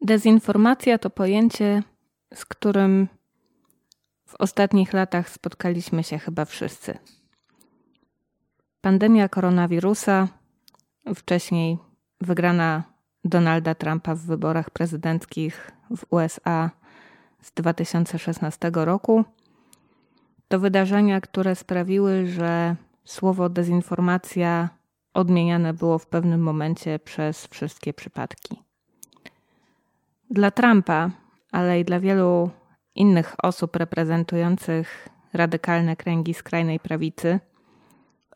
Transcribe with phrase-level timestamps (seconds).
[0.00, 1.82] Dezinformacja to pojęcie,
[2.34, 3.08] z którym
[4.26, 6.98] w ostatnich latach spotkaliśmy się chyba wszyscy.
[8.80, 10.28] Pandemia koronawirusa,
[11.14, 11.78] wcześniej
[12.20, 12.82] wygrana
[13.24, 16.70] Donalda Trumpa w wyborach prezydenckich w USA
[17.42, 19.24] z 2016 roku,
[20.48, 24.68] to wydarzenia, które sprawiły, że słowo dezinformacja
[25.14, 28.67] odmieniane było w pewnym momencie przez wszystkie przypadki.
[30.30, 31.10] Dla Trumpa,
[31.52, 32.50] ale i dla wielu
[32.94, 37.40] innych osób reprezentujących radykalne kręgi skrajnej prawicy,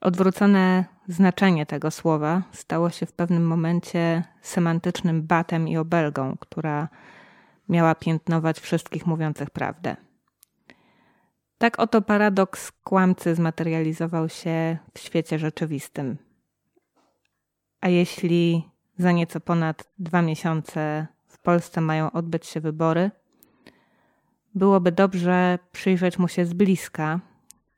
[0.00, 6.88] odwrócone znaczenie tego słowa stało się w pewnym momencie semantycznym batem i obelgą, która
[7.69, 9.97] miała piętnować wszystkich mówiących prawdę.
[11.59, 16.19] Tak oto paradoks kłamcy zmaterializował się w świecie rzeczywistym.
[17.80, 21.06] A jeśli za nieco ponad dwa miesiące
[21.42, 23.10] Polsce mają odbyć się wybory,
[24.55, 27.20] byłoby dobrze przyjrzeć mu się z bliska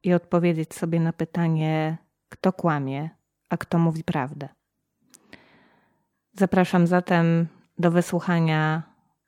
[0.02, 3.11] i odpowiedzieć sobie na pytanie, kto kłamie,
[3.48, 4.48] a kto mówi prawdę.
[6.33, 7.47] Zapraszam zatem
[7.78, 8.83] do wysłuchania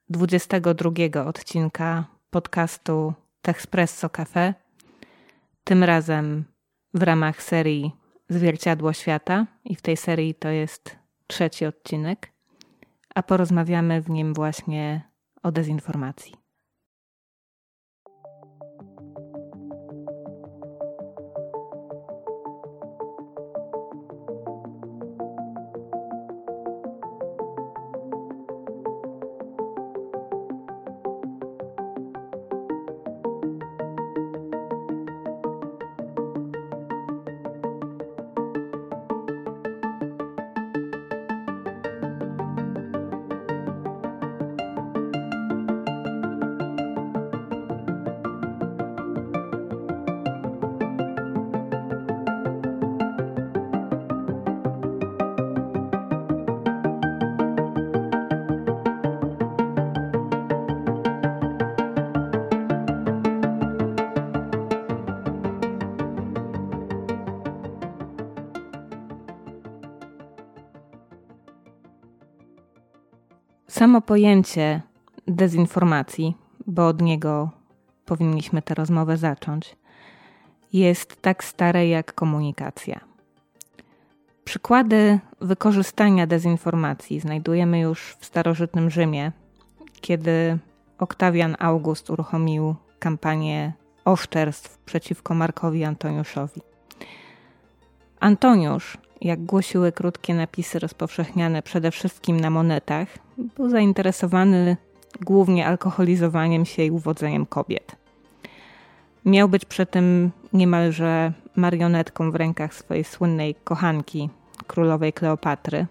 [0.09, 4.55] 22 odcinka podcastu Techspresso Cafe.
[5.65, 6.45] Tym razem
[6.95, 7.93] w ramach serii
[8.29, 12.33] Zwierciadło Świata i w tej serii to jest trzeci odcinek,
[13.17, 15.11] a porozmawiamy w nim właśnie
[15.43, 16.46] o dezinformacji.
[73.87, 74.83] Samo pojęcie
[75.27, 76.35] dezinformacji,
[76.67, 77.51] bo od niego
[78.05, 79.77] powinniśmy tę rozmowę zacząć,
[80.73, 83.01] jest tak stare jak komunikacja.
[84.45, 89.33] Przykłady wykorzystania dezinformacji znajdujemy już w starożytnym Rzymie,
[90.01, 90.59] kiedy
[90.99, 93.73] Oktawian August uruchomił kampanię
[94.05, 96.61] oszczerstw przeciwko Markowi Antoniuszowi.
[98.21, 104.77] Antoniusz jak głosiły krótkie napisy rozpowszechniane przede wszystkim na monetach, był zainteresowany
[105.21, 107.97] głównie alkoholizowaniem się i uwodzeniem kobiet.
[109.25, 114.31] Miał być przy tym niemalże marionetką w rękach swojej słynnej kochanki,
[114.67, 115.87] królowej Kleopatry.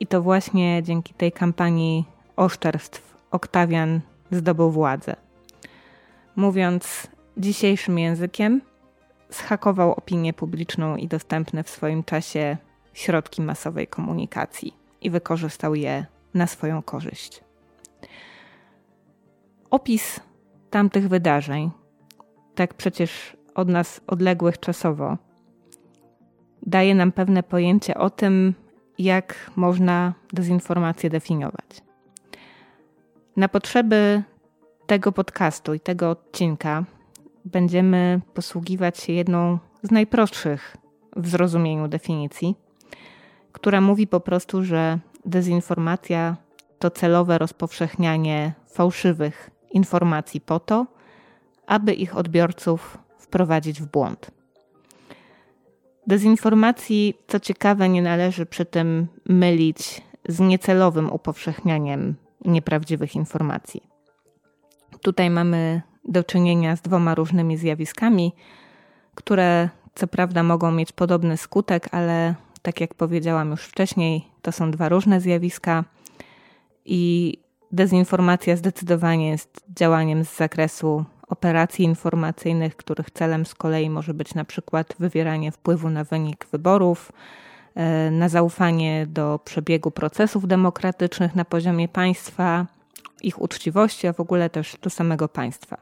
[0.00, 2.04] I to właśnie dzięki tej kampanii
[2.36, 4.00] oszczerstw Oktawian
[4.30, 5.16] zdobył władzę.
[6.36, 7.06] Mówiąc
[7.36, 8.60] dzisiejszym językiem,
[9.30, 12.56] zhakował opinię publiczną i dostępne w swoim czasie
[12.92, 17.44] środki masowej komunikacji i wykorzystał je na swoją korzyść.
[19.70, 20.20] Opis
[20.70, 21.70] tamtych wydarzeń,
[22.54, 25.16] tak przecież od nas odległych czasowo,
[26.62, 28.54] daje nam pewne pojęcie o tym,
[28.98, 31.82] jak można dezinformację definiować.
[33.36, 34.22] Na potrzeby
[34.86, 36.84] tego podcastu i tego odcinka
[37.44, 40.76] będziemy posługiwać się jedną z najprostszych
[41.16, 42.54] w zrozumieniu definicji,
[43.52, 46.36] która mówi po prostu, że dezinformacja
[46.78, 50.86] to celowe rozpowszechnianie fałszywych informacji po to,
[51.66, 54.30] aby ich odbiorców wprowadzić w błąd.
[56.06, 62.14] Dezinformacji, co ciekawe, nie należy przy tym mylić z niecelowym upowszechnianiem
[62.44, 63.82] nieprawdziwych informacji.
[65.02, 68.32] Tutaj mamy do czynienia z dwoma różnymi zjawiskami,
[69.14, 72.34] które co prawda mogą mieć podobny skutek, ale
[72.68, 75.84] tak jak powiedziałam już wcześniej, to są dwa różne zjawiska
[76.84, 77.34] i
[77.72, 84.44] dezinformacja zdecydowanie jest działaniem z zakresu operacji informacyjnych, których celem z kolei może być na
[84.44, 87.12] przykład wywieranie wpływu na wynik wyborów,
[87.74, 92.66] e, na zaufanie do przebiegu procesów demokratycznych na poziomie państwa,
[93.22, 95.76] ich uczciwości, a w ogóle też do samego państwa.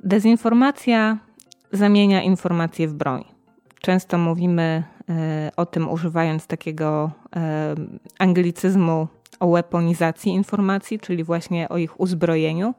[0.00, 1.18] Dezinformacja
[1.72, 3.31] zamienia informacje w broń.
[3.82, 7.74] Często mówimy e, o tym używając takiego e,
[8.18, 9.08] anglicyzmu
[9.40, 12.74] o weaponizacji informacji, czyli właśnie o ich uzbrojeniu.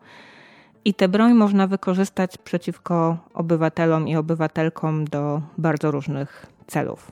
[0.86, 7.12] I tę broń można wykorzystać przeciwko obywatelom i obywatelkom do bardzo różnych celów.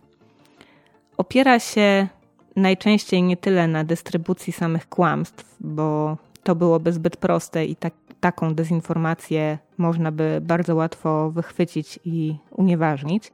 [1.18, 2.08] Opiera się
[2.56, 8.56] najczęściej nie tyle na dystrybucji samych kłamstw, bo to byłoby zbyt proste i tak, taką
[8.56, 13.32] dezinformację można by bardzo łatwo wychwycić i unieważnić.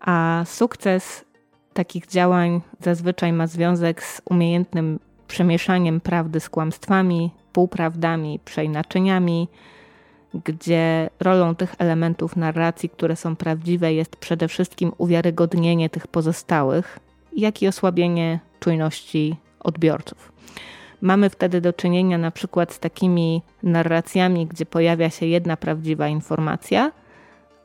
[0.00, 1.24] A sukces
[1.72, 4.98] takich działań zazwyczaj ma związek z umiejętnym
[5.28, 9.48] przemieszaniem prawdy z kłamstwami, półprawdami, przeinaczeniami,
[10.44, 16.98] gdzie rolą tych elementów narracji, które są prawdziwe, jest przede wszystkim uwiarygodnienie tych pozostałych,
[17.36, 20.32] jak i osłabienie czujności odbiorców.
[21.00, 26.92] Mamy wtedy do czynienia na przykład z takimi narracjami, gdzie pojawia się jedna prawdziwa informacja,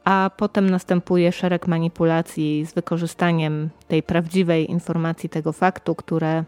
[0.04, 6.44] a potem następuje szereg manipulacji z wykorzystaniem tej prawdziwej informacji, tego faktu, które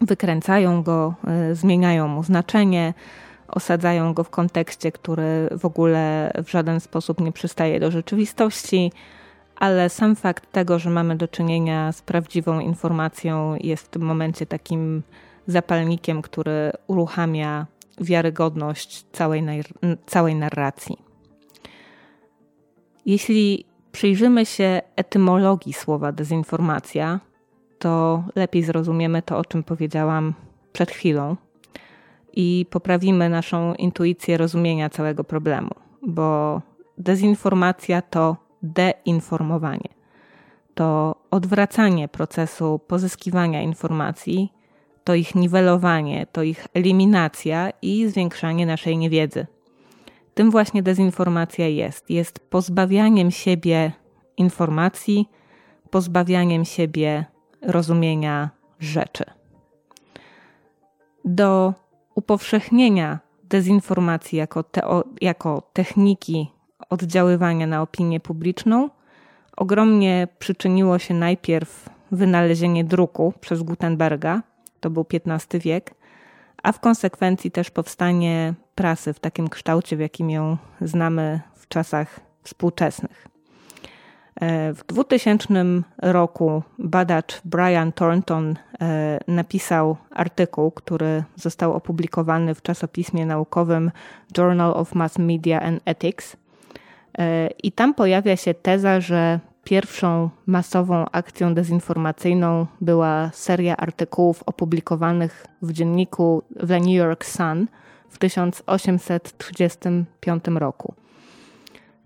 [0.00, 1.14] wykręcają go,
[1.50, 2.94] y, zmieniają mu znaczenie,
[3.48, 8.92] osadzają go w kontekście, który w ogóle w żaden sposób nie przystaje do rzeczywistości,
[9.56, 14.46] ale sam fakt tego, że mamy do czynienia z prawdziwą informacją, jest w tym momencie
[14.46, 15.02] takim
[15.46, 17.66] zapalnikiem, który uruchamia
[18.00, 19.44] wiarygodność całej,
[20.06, 21.05] całej narracji.
[23.06, 27.20] Jeśli przyjrzymy się etymologii słowa dezinformacja,
[27.78, 30.34] to lepiej zrozumiemy to, o czym powiedziałam
[30.72, 31.36] przed chwilą
[32.32, 35.70] i poprawimy naszą intuicję rozumienia całego problemu,
[36.02, 36.60] bo
[36.98, 39.88] dezinformacja to deinformowanie.
[40.74, 44.52] To odwracanie procesu pozyskiwania informacji,
[45.04, 49.46] to ich niwelowanie, to ich eliminacja i zwiększanie naszej niewiedzy.
[50.36, 52.10] Tym właśnie dezinformacja jest.
[52.10, 53.92] Jest pozbawianiem siebie
[54.36, 55.28] informacji,
[55.90, 57.24] pozbawianiem siebie
[57.62, 59.24] rozumienia rzeczy.
[61.24, 61.74] Do
[62.14, 66.50] upowszechnienia dezinformacji jako, teo, jako techniki
[66.90, 68.90] oddziaływania na opinię publiczną
[69.56, 74.42] ogromnie przyczyniło się najpierw wynalezienie druku przez Gutenberga,
[74.80, 75.94] to był XV wiek,
[76.62, 82.20] a w konsekwencji też powstanie prasy w takim kształcie, w jakim ją znamy w czasach
[82.42, 83.28] współczesnych.
[84.40, 85.54] E, w 2000
[86.02, 93.90] roku badacz Brian Thornton e, napisał artykuł, który został opublikowany w czasopismie naukowym
[94.38, 96.36] Journal of Mass Media and Ethics.
[97.18, 105.46] E, I tam pojawia się teza, że pierwszą masową akcją dezinformacyjną była seria artykułów opublikowanych
[105.62, 107.66] w dzienniku The New York Sun
[108.08, 110.94] w 1835 roku.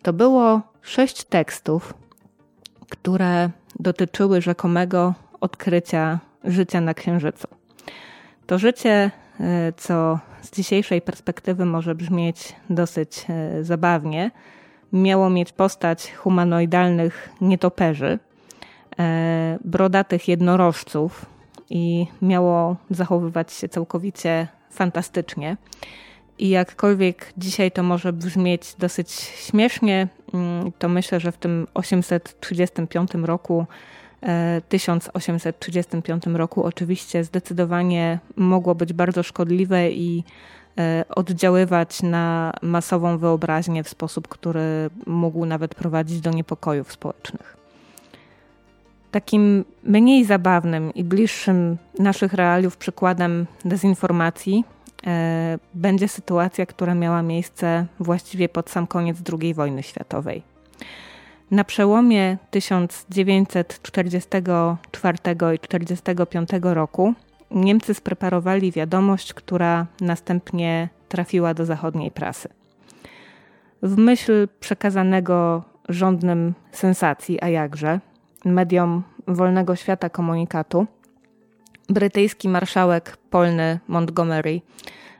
[0.02, 1.94] To było sześć tekstów,
[2.90, 7.48] które dotyczyły rzekomego odkrycia życia na Księżycu.
[8.46, 9.10] To życie,
[9.40, 14.30] e, co z dzisiejszej perspektywy może brzmieć dosyć e, zabawnie,
[14.92, 18.18] miało mieć postać humanoidalnych nietoperzy,
[18.98, 21.26] e, brodatych jednorożców
[21.70, 25.56] i miało zachowywać się całkowicie fantastycznie.
[26.38, 33.14] I jakkolwiek dzisiaj to może brzmieć dosyć śmiesznie, mm, to myślę, że w tym 835
[33.14, 33.66] roku
[34.68, 40.24] 1835 e, roku oczywiście zdecydowanie mogło być bardzo szkodliwe i
[41.16, 47.56] oddziaływać na masową wyobraźnię w sposób, który mógł nawet prowadzić do niepokojów społecznych.
[49.10, 54.64] Takim mniej zabawnym i bliższym naszych realiów przykładem dezinformacji
[55.06, 60.42] E, będzie sytuacja, która miała miejsce właściwie pod sam koniec II wojny światowej.
[61.50, 65.18] Na przełomie 1944
[65.54, 67.14] i 1945 roku
[67.50, 72.48] Niemcy spreparowali wiadomość, która następnie trafiła do zachodniej prasy.
[73.82, 78.00] W myśl przekazanego rządnym sensacji, a jakże,
[78.44, 80.86] mediom wolnego świata komunikatu,
[81.88, 84.60] brytyjski marszałek polny Montgomery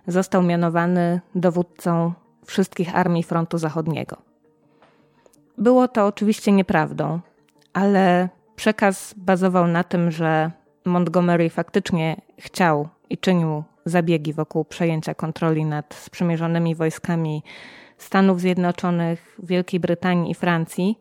[0.07, 2.13] został mianowany dowódcą
[2.47, 4.17] wszystkich armii frontu zachodniego.
[5.59, 7.21] Było to oczywiście nieprawdą,
[7.73, 10.51] ale przekaz bazował na tym, że
[10.85, 17.43] Montgomery faktycznie chciał i czynił zabiegi wokół przejęcia kontroli nad sprzymierzonymi wojskami
[17.99, 20.99] Stanów Zjednoczonych, Wielkiej Brytanii i Francji,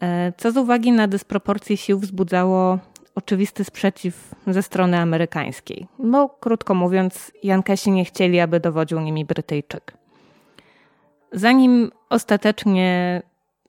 [0.00, 2.78] e, co z uwagi na dysproporcje sił wzbudzało
[3.14, 5.86] oczywisty sprzeciw ze strony amerykańskiej.
[5.98, 9.92] Bo krótko mówiąc, Jankesi nie chcieli, aby dowodził nimi Brytyjczyk.
[11.32, 13.22] Zanim ostatecznie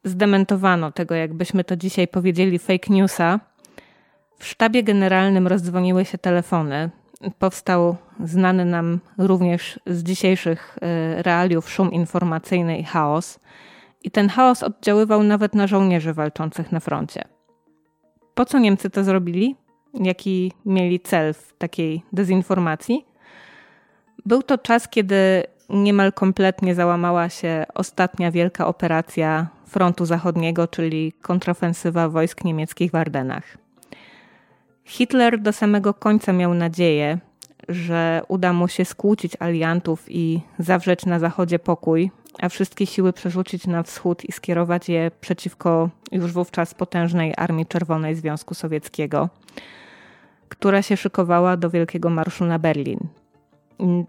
[0.03, 3.39] zdementowano tego, jakbyśmy to dzisiaj powiedzieli, fake newsa,
[4.43, 6.89] w sztabie generalnym rozdzwoniły się telefony
[7.39, 13.39] powstał znany nam również z dzisiejszych e, realiów szum informacyjny i chaos.
[14.03, 17.23] I ten chaos oddziaływał nawet na żołnierzy walczących na froncie.
[18.35, 19.55] Po co Niemcy to zrobili?
[19.93, 23.05] Jaki mieli cel w takiej dezinformacji?
[24.25, 32.09] Był to czas, kiedy niemal kompletnie załamała się ostatnia wielka operacja frontu zachodniego, czyli kontrofensywa
[32.09, 33.62] wojsk niemieckich w Ardenach.
[34.85, 37.17] Hitler do samego końca miał nadzieję,
[37.69, 42.11] że uda mu się skłócić aliantów i zawrzeć na zachodzie pokój,
[42.41, 48.15] a wszystkie siły przerzucić na wschód i skierować je przeciwko już wówczas potężnej Armii Czerwonej
[48.15, 49.29] Związku Sowieckiego,
[50.49, 52.99] która się szykowała do Wielkiego Marszu na Berlin.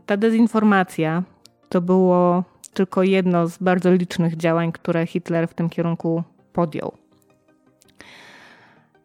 [0.06, 1.22] Ta dezinformacja
[1.68, 7.03] to było tylko jedno z bardzo licznych działań, które Hitler w tym kierunku podjął.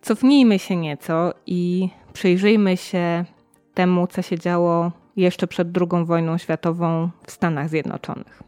[0.02, 3.26] Cofnijmy się nieco i przyjrzyjmy się
[3.74, 8.44] temu, co się działo jeszcze przed II wojną światową w Stanach Zjednoczonych.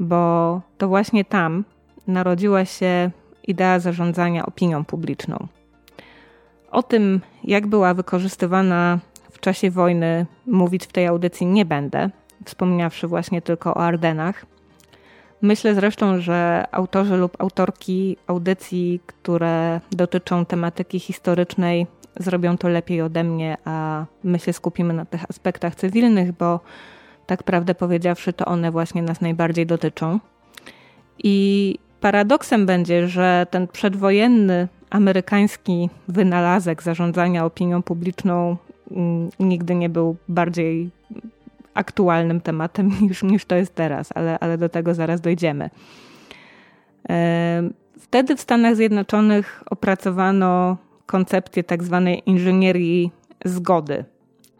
[0.00, 1.64] Bo to właśnie tam
[2.06, 3.10] narodziła się
[3.46, 5.46] idea zarządzania opinią publiczną.
[6.70, 8.98] O tym, jak była wykorzystywana
[9.30, 12.10] w czasie wojny, mówić w tej audycji nie będę,
[12.44, 14.46] wspomniawszy właśnie tylko o Ardenach.
[15.42, 23.24] Myślę zresztą, że autorzy lub autorki audycji, które dotyczą tematyki historycznej, zrobią to lepiej ode
[23.24, 26.60] mnie, a my się skupimy na tych aspektach cywilnych, bo
[27.26, 30.20] tak prawdę powiedziawszy, to one właśnie nas najbardziej dotyczą.
[31.24, 38.56] I paradoksem będzie, że ten przedwojenny amerykański wynalazek zarządzania opinią publiczną
[38.90, 40.90] mm, nigdy nie był bardziej
[41.76, 45.70] aktualnym tematem niż, niż to jest teraz, ale, ale do tego zaraz dojdziemy.
[48.00, 53.10] Wtedy w Stanach Zjednoczonych opracowano koncepcję tak zwanej inżynierii
[53.44, 54.04] zgody,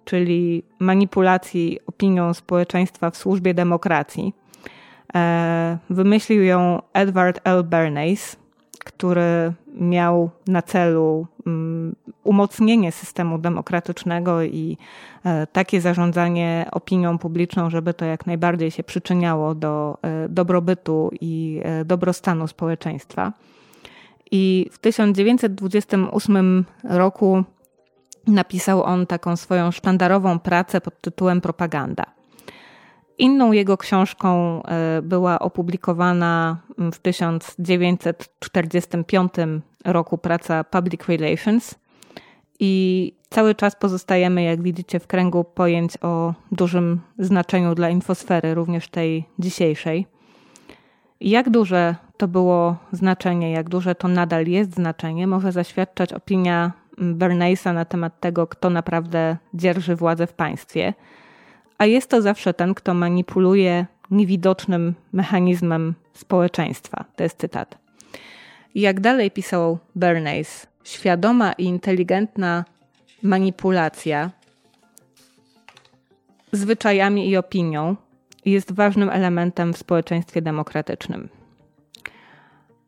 [0.04, 4.34] czyli manipulacji opinią społeczeństwa w służbie demokracji.
[5.14, 7.64] E, wymyślił ją Edward L.
[7.64, 8.36] Bernays,
[8.96, 14.78] który miał na celu mm, umocnienie systemu demokratycznego i
[15.24, 21.60] e, takie zarządzanie opinią publiczną, żeby to jak najbardziej się przyczyniało do e, dobrobytu i
[21.64, 23.32] e, dobrostanu społeczeństwa.
[24.30, 27.44] I w 1928 roku
[28.26, 32.04] napisał on taką swoją sztandarową pracę pod tytułem Propaganda.
[33.18, 39.32] Inną jego książką e, była opublikowana w 1945
[39.84, 41.74] roku praca Public Relations
[42.60, 48.88] i cały czas pozostajemy, jak widzicie, w kręgu pojęć o dużym znaczeniu dla infosfery, również
[48.88, 50.06] tej dzisiejszej.
[51.20, 57.72] Jak duże to było znaczenie, jak duże to nadal jest znaczenie, może zaświadczać opinia Bernaysa
[57.72, 60.94] na temat tego, kto naprawdę dzierży władzę w państwie–
[61.78, 67.04] a jest to zawsze ten, kto manipuluje niewidocznym mechanizmem społeczeństwa.
[67.16, 67.78] To jest cytat.
[68.74, 72.64] Jak dalej pisał Bernays, świadoma i inteligentna
[73.22, 74.30] manipulacja
[76.52, 77.96] zwyczajami i opinią
[78.44, 81.28] jest ważnym elementem w społeczeństwie demokratycznym.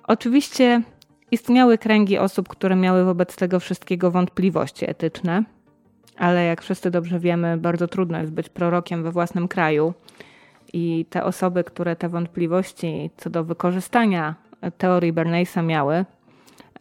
[0.05, 0.83] Oczywiście
[1.31, 5.45] istniały kręgi osób, które miały wobec tego wszystkiego wątpliwości etyczne–
[6.19, 9.95] ale jak wszyscy dobrze wiemy, bardzo trudno jest być prorokiem we własnym kraju.
[10.73, 14.35] I te osoby, które te wątpliwości co do wykorzystania
[14.79, 16.05] teorii Bernaysa miały,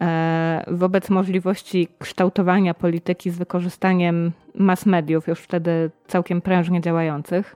[0.01, 7.55] e, wobec możliwości kształtowania polityki z wykorzystaniem mass mediów, już wtedy całkiem prężnie działających,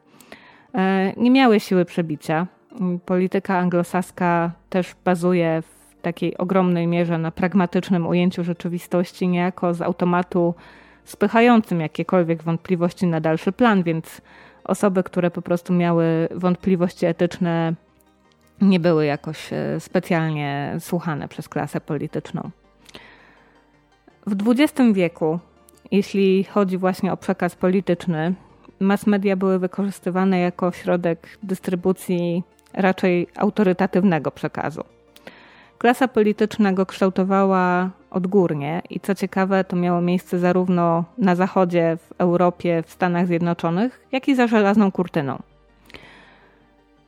[0.75, 2.47] e, nie miały siły przebicia.
[3.05, 10.53] Polityka anglosaska też bazuje w takiej ogromnej mierze na pragmatycznym ujęciu rzeczywistości, niejako z automatu
[11.05, 14.21] spychającym jakiekolwiek wątpliwości na dalszy plan, więc
[14.63, 17.73] osoby, które po prostu miały wątpliwości etyczne,
[18.61, 22.49] nie były jakoś e, specjalnie słuchane przez klasę polityczną.
[24.27, 25.39] W XX wieku,
[25.91, 28.33] jeśli chodzi właśnie o przekaz polityczny,
[28.79, 32.43] mass media były wykorzystywane jako środek dystrybucji
[32.73, 34.83] raczej autorytatywnego przekazu.
[35.77, 42.13] Klasa polityczna go kształtowała odgórnie i co ciekawe, to miało miejsce zarówno na Zachodzie, w
[42.17, 45.39] Europie, w Stanach Zjednoczonych, jak i za żelazną kurtyną.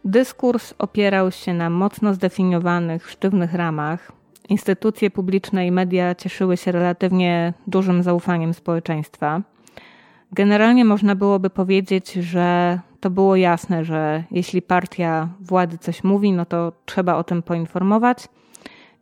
[0.06, 4.12] Dyskurs opierał się na mocno zdefiniowanych, sztywnych ramach.
[4.50, 9.42] Instytucje publiczne i media cieszyły się relatywnie dużym zaufaniem społeczeństwa.
[10.32, 16.46] Generalnie można byłoby powiedzieć, że to było jasne, że jeśli partia władzy coś mówi, no
[16.46, 18.28] to trzeba o tym poinformować–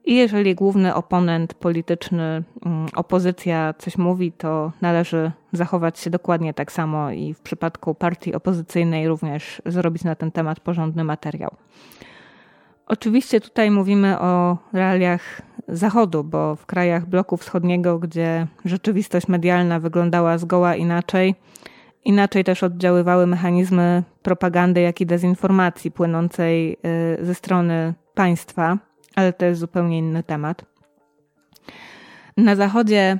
[0.05, 6.71] I jeżeli główny oponent polityczny, mm, opozycja coś mówi, to należy zachować się dokładnie tak
[6.71, 11.55] samo i w przypadku partii opozycyjnej również zrobić na ten temat porządny materiał.
[12.87, 20.37] Oczywiście tutaj mówimy o realiach Zachodu, bo w krajach bloku wschodniego, gdzie rzeczywistość medialna wyglądała
[20.37, 21.35] zgoła inaczej,
[22.05, 26.77] inaczej też oddziaływały mechanizmy propagandy, jak i dezinformacji płynącej
[27.19, 28.77] y, ze strony państwa,
[29.15, 30.65] ale to jest zupełnie inny temat.
[32.37, 33.19] Na Zachodzie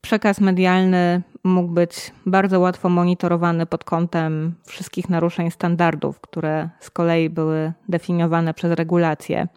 [0.00, 7.30] przekaz medialny mógł być bardzo łatwo monitorowany pod kątem wszystkich naruszeń standardów, które z kolei
[7.30, 9.48] były definiowane przez regulacje.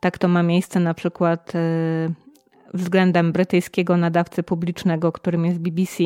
[0.00, 1.58] Tak to ma miejsce na przykład y,
[2.74, 6.04] względem brytyjskiego nadawcy publicznego, którym jest BBC.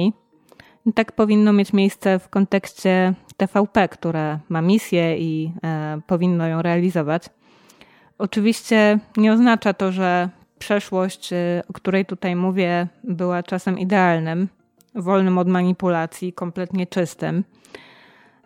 [0.95, 7.23] Tak powinno mieć miejsce w kontekście TVP, które ma misję i e, powinno ją realizować.
[8.23, 14.49] Oczywiście nie oznacza to, że przeszłość, y, o której tutaj mówię, była czasem idealnym,
[14.95, 17.45] wolnym od manipulacji, kompletnie czystym.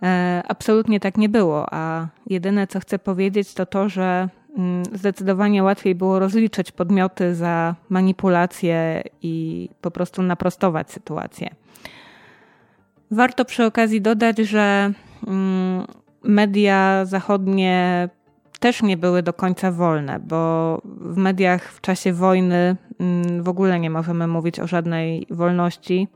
[0.03, 5.63] E, absolutnie tak nie było, a jedyne co chcę powiedzieć to to, że mm, zdecydowanie
[5.63, 11.51] łatwiej było rozliczyć podmioty za manipulacje i po prostu naprostować sytuację.
[13.11, 14.93] Warto przy okazji dodać, że
[15.27, 15.87] mm,
[16.23, 18.09] media zachodnie
[18.61, 23.81] też nie były do końca wolne, bo w mediach w czasie wojny mm, w ogóle
[23.81, 26.09] nie możemy mówić o żadnej wolności.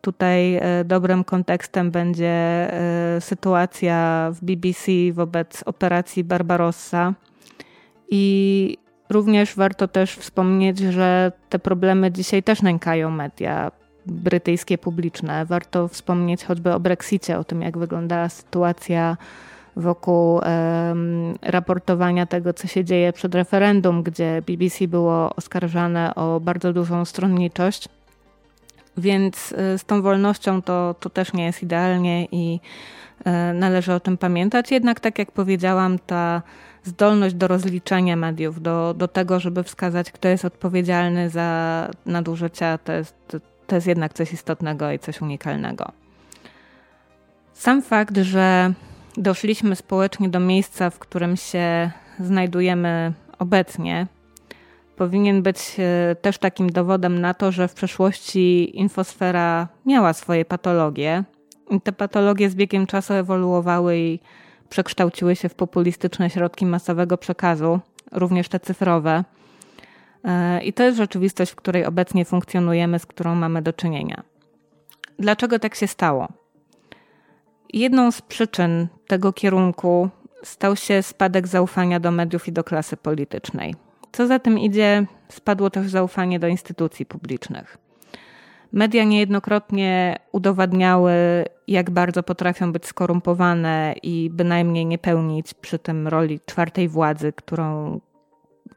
[0.00, 7.14] Tutaj e, dobrym kontekstem będzie e, sytuacja w BBC wobec operacji Barbarossa.
[8.10, 8.76] I
[9.10, 13.70] również warto też wspomnieć, że te problemy dzisiaj też nękają media
[14.06, 15.46] brytyjskie publiczne.
[15.46, 19.16] Warto wspomnieć choćby o Brexicie, o tym, jak wyglądała sytuacja
[19.76, 20.40] wokół
[21.42, 27.88] raportowania tego, co się dzieje przed referendum, gdzie BBC było oskarżane o bardzo dużą stronniczość.
[28.98, 32.60] Więc e, z tą wolnością to, to też nie jest idealnie i
[33.24, 34.70] e, należy o tym pamiętać.
[34.70, 36.42] Jednak, tak jak powiedziałam, ta
[36.84, 42.92] zdolność do rozliczenia mediów, do, do tego, żeby wskazać, kto jest odpowiedzialny za nadużycia, to
[42.92, 45.92] jest, to jest jednak coś istotnego i coś unikalnego.
[47.52, 48.72] Sam fakt, że
[49.18, 54.06] doszliśmy społecznie do miejsca, w którym się znajdujemy obecnie,
[54.96, 61.24] powinien być e, też takim dowodem na to, że w przeszłości infosfera miała swoje patologie.
[61.70, 64.20] I te patologie z biegiem czasu ewoluowały i
[64.68, 67.80] przekształciły się w populistyczne środki masowego przekazu,
[68.12, 69.24] również te cyfrowe.
[70.24, 74.22] E, I to jest rzeczywistość, w której obecnie funkcjonujemy, z którą mamy do czynienia.
[75.18, 76.28] Dlaczego tak się stało?
[77.72, 80.08] Jedną z przyczyn tego kierunku
[80.42, 83.74] stał się spadek zaufania do mediów i do klasy politycznej.
[84.12, 87.78] Co za tym idzie, spadło też zaufanie do instytucji publicznych.
[88.72, 91.12] Media niejednokrotnie udowadniały,
[91.68, 98.00] jak bardzo potrafią być skorumpowane i bynajmniej nie pełnić przy tym roli czwartej władzy, którą,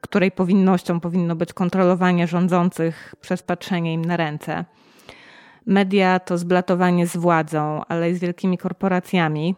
[0.02, 4.66] której powinnością powinno być kontrolowanie rządzących przez patrzenie im na ręce.
[5.66, 9.56] Media to zblatowanie z władzą, ale i z wielkimi korporacjami.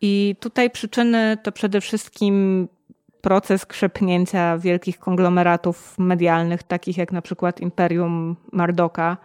[0.00, 2.68] I tutaj przyczyny to przede wszystkim
[3.20, 9.16] proces krzepnięcia wielkich konglomeratów medialnych, takich jak na przykład Imperium Mardoka,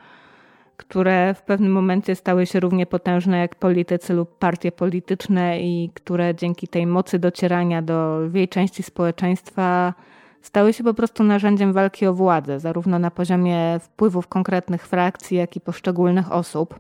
[0.78, 6.36] które w pewnym momencie stały się równie potężne jak politycy lub partie polityczne i które
[6.36, 9.94] dzięki tej mocy docierania do lwiej części społeczeństwa
[10.42, 15.56] stały się po prostu narzędziem walki o władzę, zarówno na poziomie wpływów konkretnych frakcji, jak
[15.56, 16.80] i poszczególnych osób.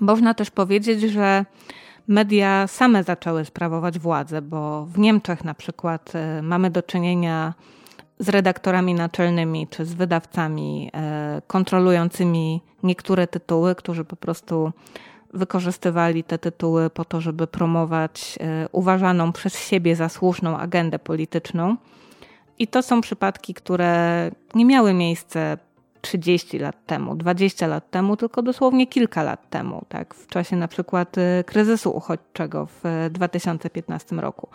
[0.00, 1.44] Można też powiedzieć, że
[2.08, 7.54] media same zaczęły sprawować władzę, bo w Niemczech na przykład e, mamy do czynienia
[8.18, 14.72] z redaktorami naczelnymi czy z wydawcami e, kontrolującymi niektóre tytuły, którzy po prostu
[15.34, 21.76] wykorzystywali te tytuły po to, żeby promować e, uważaną przez siebie za słuszną agendę polityczną.
[22.62, 25.40] I to są przypadki, które nie miały miejsca
[26.00, 30.68] 30 lat temu, 20 lat temu, tylko dosłownie kilka lat temu, tak, w czasie na
[30.68, 34.48] przykład y, kryzysu uchodźczego w 2015 roku.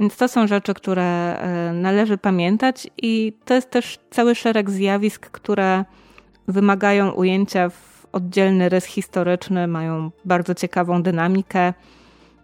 [0.00, 1.36] Więc to są rzeczy, które
[1.70, 5.84] y, należy pamiętać, i to jest też cały szereg zjawisk, które
[6.48, 11.74] wymagają ujęcia w oddzielny rys historyczny, mają bardzo ciekawą dynamikę.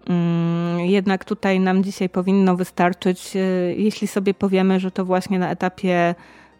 [0.06, 5.50] Mm, jednak tutaj nam dzisiaj powinno wystarczyć, y, jeśli sobie powiemy, że to właśnie na
[5.50, 6.14] etapie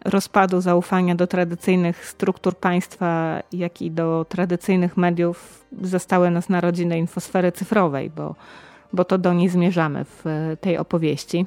[0.05, 7.51] rozpadu zaufania do tradycyjnych struktur państwa, jak i do tradycyjnych mediów zostały nas narodziny infosfery
[7.51, 8.35] cyfrowej, bo,
[8.93, 10.23] bo to do niej zmierzamy w
[10.61, 11.45] tej opowieści.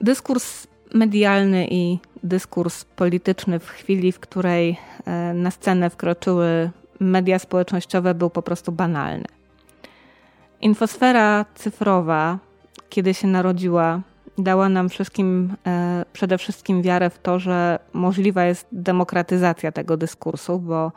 [0.00, 8.14] Dyskurs medialny i dyskurs polityczny w chwili, w której e, na scenę wkroczyły media społecznościowe,
[8.14, 9.24] był po prostu banalny.
[10.64, 12.38] Infosfera cyfrowa,
[12.88, 14.00] kiedy się narodziła,
[14.38, 20.58] dała nam wszystkim e, przede wszystkim wiarę w to, że możliwa jest demokratyzacja tego dyskursu,
[20.58, 20.92] bo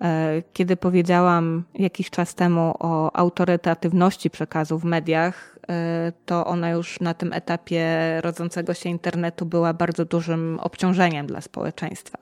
[0.00, 7.00] e, kiedy powiedziałam jakiś czas temu o autorytatywności przekazu w mediach, e, to ona już
[7.00, 7.86] na tym etapie
[8.20, 12.18] rodzącego się internetu była bardzo dużym obciążeniem dla społeczeństwa.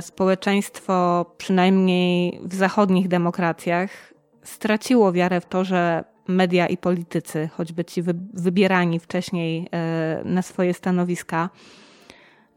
[0.00, 4.15] Społeczeństwo, przynajmniej w zachodnich demokracjach,
[4.46, 8.02] straciło wiarę w to, że media i politycy, choćby ci
[8.34, 11.50] wybierani wcześniej e, na swoje stanowiska,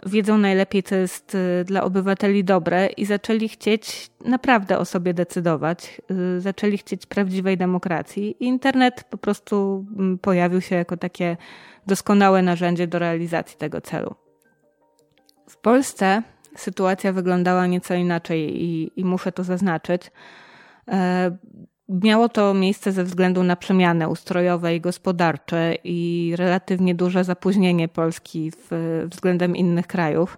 [0.06, 6.02] wiedzą najlepiej, co jest e, dla obywateli dobre i zaczęli chcieć naprawdę o sobie decydować.
[6.38, 9.86] E, zaczęli chcieć prawdziwej demokracji i internet po prostu
[10.22, 11.38] pojawił się jako takie
[11.88, 14.16] doskonałe narzędzie do realizacji tego celu.
[15.50, 16.24] W Polsce
[16.56, 20.12] sytuacja wyglądała nieco inaczej i, i muszę to zaznaczyć.
[21.90, 28.52] Miało to miejsce ze względu na przemiany ustrojowe i gospodarcze i relatywnie duże zapóźnienie Polski
[28.52, 28.68] w,
[29.12, 30.38] względem innych krajów.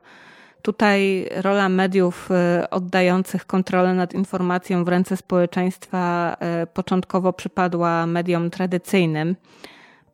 [0.61, 8.49] Tutaj rola mediów e, oddających kontrolę nad informacją w ręce społeczeństwa e, początkowo przypadła mediom
[8.49, 9.35] tradycyjnym,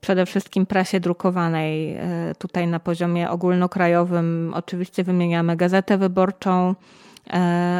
[0.01, 1.93] przede wszystkim prasie drukowanej.
[1.93, 6.75] E, tutaj na poziomie ogólnokrajowym oczywiście wymieniamy Gazetę Wyborczą,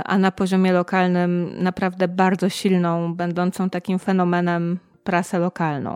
[0.06, 5.96] a na poziomie lokalnym naprawdę bardzo silną, będącą takim fenomenem prasę lokalną.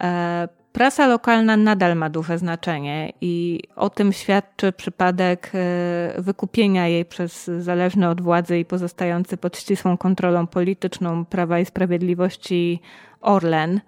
[0.00, 7.04] E, prasa lokalna nadal ma duże znaczenie i o tym świadczy przypadek e, wykupienia jej
[7.04, 12.80] przez zależny od władzy i pozostający pod ścisłą kontrolą polityczną Prawa i Sprawiedliwości
[13.20, 13.80] Orlen.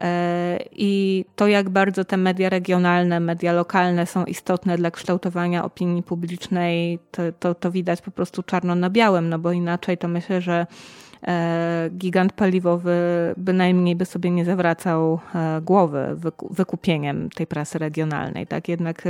[0.00, 6.02] E, I to, jak bardzo te media regionalne, media lokalne są istotne dla kształtowania opinii
[6.02, 10.40] publicznej, to, to, to widać po prostu czarno na białym, no bo inaczej to myślę,
[10.40, 10.66] że
[11.26, 12.94] e, gigant paliwowy
[13.36, 16.16] bynajmniej by sobie nie zawracał e, głowy
[16.50, 18.46] wykupieniem tej prasy regionalnej.
[18.46, 19.02] Tak jednak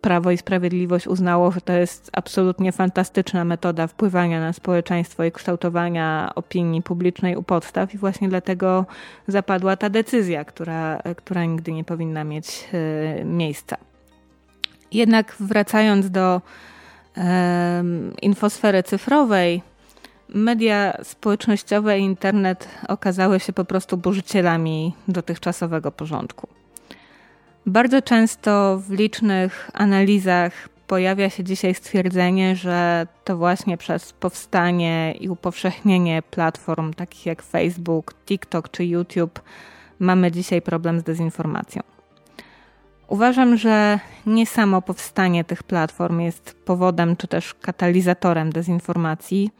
[0.00, 6.32] Prawo i Sprawiedliwość uznało, że to jest absolutnie fantastyczna metoda wpływania na społeczeństwo i kształtowania
[6.34, 8.86] opinii publicznej u podstaw, i właśnie dlatego
[9.26, 13.76] zapadła ta decyzja, która, która nigdy nie powinna mieć e, miejsca.
[14.92, 16.40] Jednak wracając do
[18.22, 19.62] infosfery cyfrowej,
[20.28, 26.48] media społecznościowe i internet okazały się po prostu burzycielami dotychczasowego porządku.
[27.68, 35.28] Bardzo często w licznych analizach pojawia się dzisiaj stwierdzenie, że to właśnie przez powstanie i
[35.28, 39.40] upowszechnienie platform takich jak Facebook, TikTok czy YouTube
[39.98, 41.82] mamy dzisiaj problem z dezinformacją.
[43.08, 49.50] Uważam, że nie samo powstanie tych platform jest powodem czy też katalizatorem dezinformacji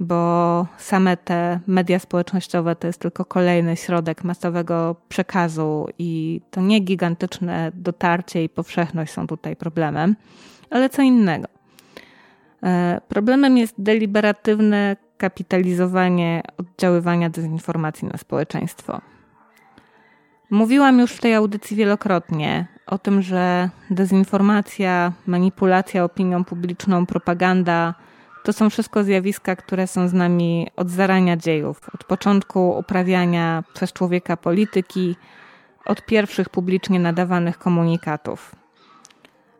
[0.00, 6.80] bo same te media społecznościowe to jest tylko kolejny środek masowego przekazu i to nie
[6.80, 10.16] gigantyczne dotarcie i powszechność są tutaj problemem,
[10.70, 11.48] ale co innego.
[12.62, 19.00] E, problemem jest deliberatywne kapitalizowanie oddziaływania dezinformacji na społeczeństwo.
[20.50, 27.94] Mówiłam już w tej audycji wielokrotnie o tym, że dezinformacja, manipulacja opinią publiczną, propaganda
[28.44, 33.92] to są wszystko zjawiska, które są z nami od zarania dziejów, od początku uprawiania przez
[33.92, 35.16] człowieka polityki,
[35.84, 38.54] od pierwszych publicznie nadawanych komunikatów.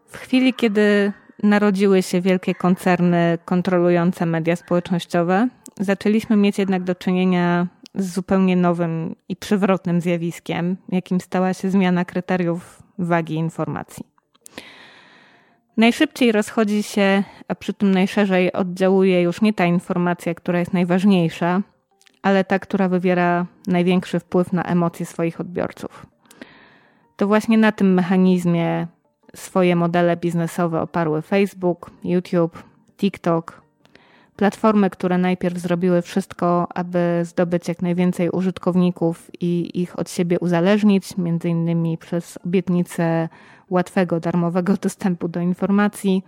[0.07, 5.49] W chwili, kiedy narodziły się wielkie koncerny kontrolujące media społecznościowe,
[5.81, 12.05] zaczęliśmy mieć jednak do czynienia z zupełnie nowym i przywrotnym zjawiskiem, jakim stała się zmiana
[12.05, 14.14] kryteriów wagi informacji.
[15.77, 21.63] Najszybciej rozchodzi się, a przy tym najszerzej oddziałuje już nie ta informacja, która jest najważniejsza,
[22.23, 26.07] ale ta, która wywiera największy wpływ na emocje swoich odbiorców.
[27.17, 28.87] To właśnie na tym mechanizmie
[29.35, 32.63] swoje modele biznesowe oparły Facebook, YouTube,
[32.97, 33.63] TikTok,
[34.37, 41.17] platformy, które najpierw zrobiły wszystko, aby zdobyć jak najwięcej użytkowników i ich od siebie uzależnić,
[41.17, 43.29] między innymi przez obietnicę
[43.75, 46.23] łatwego, darmowego dostępu do informacji,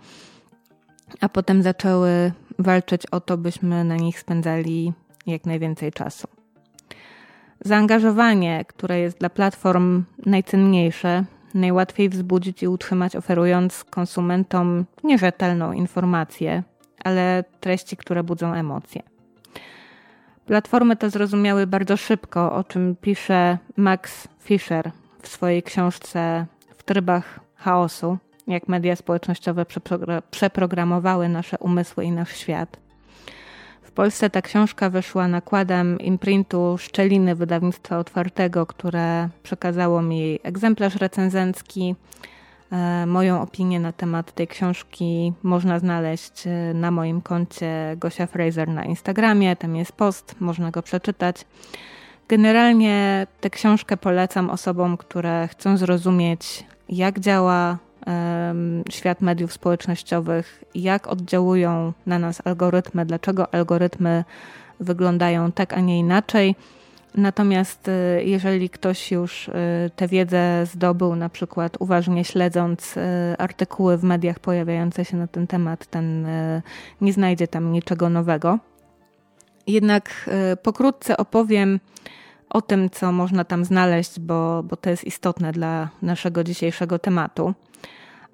[1.21, 4.93] a potem zaczęły walczyć o to, byśmy na nich spędzali
[5.27, 6.27] jak najwięcej czasu.
[7.61, 16.63] Zaangażowanie, które jest dla platform najcenniejsze, najłatwiej wzbudzić i utrzymać, oferując konsumentom nierzetelną informację,
[17.03, 19.03] ale treści, które budzą emocje.
[20.45, 26.45] Platformy to zrozumiały bardzo szybko, o czym pisze Max Fischer w swojej książce
[26.87, 29.65] trybach chaosu, jak media społecznościowe
[30.31, 32.77] przeprogramowały nasze umysły i nasz świat.
[33.81, 41.95] W Polsce ta książka wyszła nakładem imprintu Szczeliny Wydawnictwa Otwartego, które przekazało mi egzemplarz recenzencki.
[42.71, 48.67] E, moją opinię na temat tej książki można znaleźć e, na moim koncie Gosia Fraser
[48.67, 49.55] na Instagramie.
[49.55, 51.45] Tam jest post, można go przeczytać.
[52.27, 57.77] Generalnie tę książkę polecam osobom, które chcą zrozumieć, jak działa
[58.89, 64.23] świat mediów społecznościowych, jak oddziałują na nas algorytmy, dlaczego algorytmy
[64.79, 66.55] wyglądają tak, a nie inaczej.
[67.15, 69.51] Natomiast y, jeżeli ktoś już y,
[69.95, 73.01] tę wiedzę zdobył, na przykład uważnie śledząc y,
[73.37, 76.27] artykuły w mediach pojawiające się na ten temat, ten
[77.01, 78.59] nie znajdzie tam niczego nowego.
[79.67, 80.29] Jednak
[80.63, 81.79] pokrótce opowiem
[82.49, 87.53] o tym, co można tam znaleźć, bo, bo to jest istotne dla naszego dzisiejszego tematu.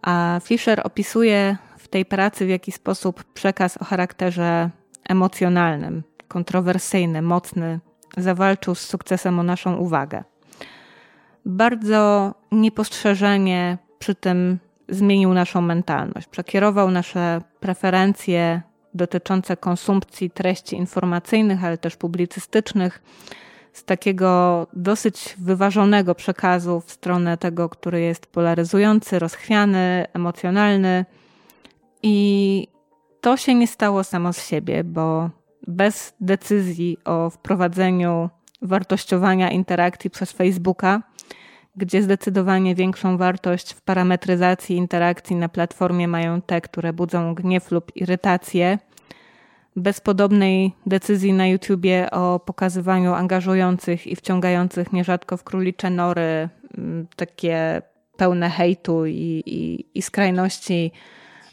[0.01, 4.69] A Fisher opisuje w tej pracy, w jaki sposób przekaz o charakterze
[5.09, 7.79] emocjonalnym, kontrowersyjny, mocny,
[8.17, 10.23] zawalczył z sukcesem o naszą uwagę.
[11.45, 18.61] Bardzo niepostrzeżenie przy tym zmienił naszą mentalność, przekierował nasze preferencje
[18.93, 23.01] dotyczące konsumpcji treści informacyjnych, ale też publicystycznych
[23.73, 31.05] z takiego dosyć wyważonego przekazu w stronę tego, który jest polaryzujący, rozchwiany, emocjonalny.
[32.03, 32.67] I
[33.21, 35.29] to się nie stało samo z siebie, bo
[35.67, 38.29] bez decyzji o wprowadzeniu
[38.61, 41.03] wartościowania interakcji przez Facebooka,
[41.75, 47.95] gdzie zdecydowanie większą wartość w parametryzacji interakcji na platformie mają te, które budzą gniew lub
[47.95, 48.79] irytację,
[49.75, 57.07] bez podobnej decyzji na YouTubie o pokazywaniu angażujących i wciągających nierzadko w królicze nory, mm,
[57.15, 57.81] takie
[58.17, 60.91] pełne hejtu i, i, i skrajności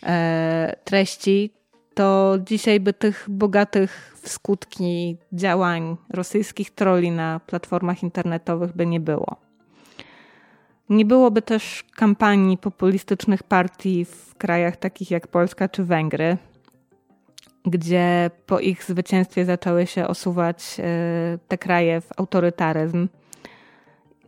[0.03, 1.51] e, treści,
[1.95, 9.01] to dzisiaj by tych bogatych w skutki działań rosyjskich troli na platformach internetowych by nie
[9.01, 9.37] było.
[10.89, 16.37] Nie byłoby też kampanii populistycznych partii w krajach takich jak Polska czy Węgry,
[17.67, 23.09] gdzie po ich zwycięstwie zaczęły się osuwać e, te kraje w autorytaryzm.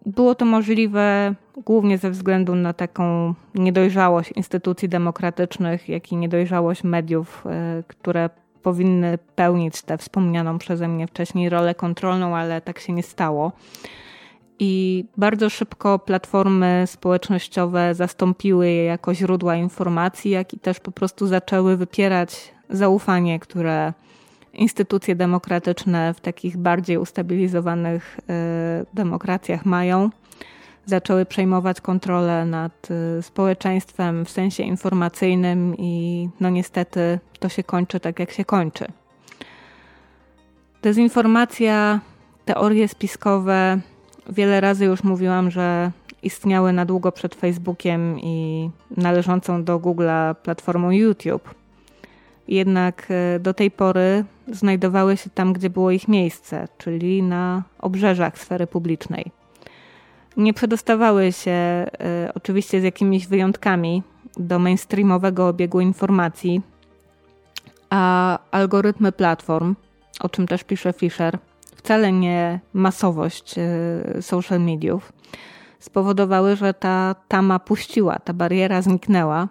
[0.06, 7.44] Było to możliwe głównie ze względu na taką niedojrzałość instytucji demokratycznych, jak i niedojrzałość mediów,
[7.46, 8.30] e, które
[8.62, 13.52] powinny pełnić tę wspomnianą przeze mnie wcześniej rolę kontrolną, ale tak się nie stało.
[14.64, 21.26] I bardzo szybko platformy społecznościowe zastąpiły je jako źródła informacji, jak i też po prostu
[21.26, 23.92] zaczęły wypierać zaufanie, które
[24.52, 30.10] instytucje demokratyczne w takich bardziej ustabilizowanych y, demokracjach mają.
[30.86, 38.00] Zaczęły przejmować kontrolę nad y, społeczeństwem w sensie informacyjnym, i no niestety to się kończy
[38.00, 38.84] tak, jak się kończy.
[40.82, 42.00] Dezinformacja,
[42.44, 43.80] teorie spiskowe,
[44.30, 45.90] wiele razy już mówiłam, że
[46.22, 51.54] istniały na długo przed Facebookiem i należącą do Google'a platformą YouTube
[52.48, 58.38] jednak e, do tej pory znajdowały się tam, gdzie było ich miejsce, czyli na obrzeżach
[58.38, 59.30] sfery publicznej.
[60.36, 61.86] Nie przedostawały się, e,
[62.34, 64.02] oczywiście z jakimiś wyjątkami,
[64.36, 66.60] do mainstreamowego obiegu informacji,
[67.90, 69.74] a algorytmy platform,
[70.20, 71.38] o czym też pisze Fisher,
[71.82, 75.12] wcale nie masowość e, social mediów,
[75.78, 79.48] spowodowały, że ta tama puściła, ta bariera zniknęła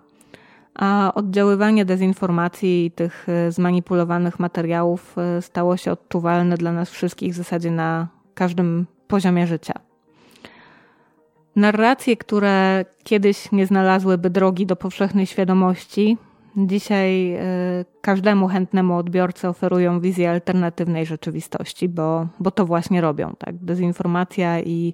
[0.75, 7.33] a oddziaływanie dezinformacji i tych e, zmanipulowanych materiałów e, stało się odczuwalne dla nas wszystkich
[7.33, 9.73] w zasadzie na każdym poziomie życia.
[11.55, 16.17] Narracje, które kiedyś nie znalazłyby drogi do powszechnej świadomości,
[16.57, 17.39] Dzisiaj y,
[18.01, 23.33] każdemu chętnemu odbiorcy oferują wizję alternatywnej rzeczywistości, bo, bo to właśnie robią.
[23.37, 23.55] Tak?
[23.55, 24.93] Dezinformacja i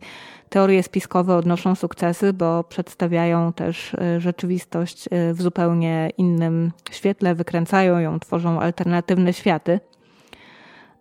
[0.50, 8.00] teorie spiskowe odnoszą sukcesy, bo przedstawiają też y, rzeczywistość y, w zupełnie innym świetle, wykręcają
[8.00, 9.80] ją, tworzą alternatywne światy.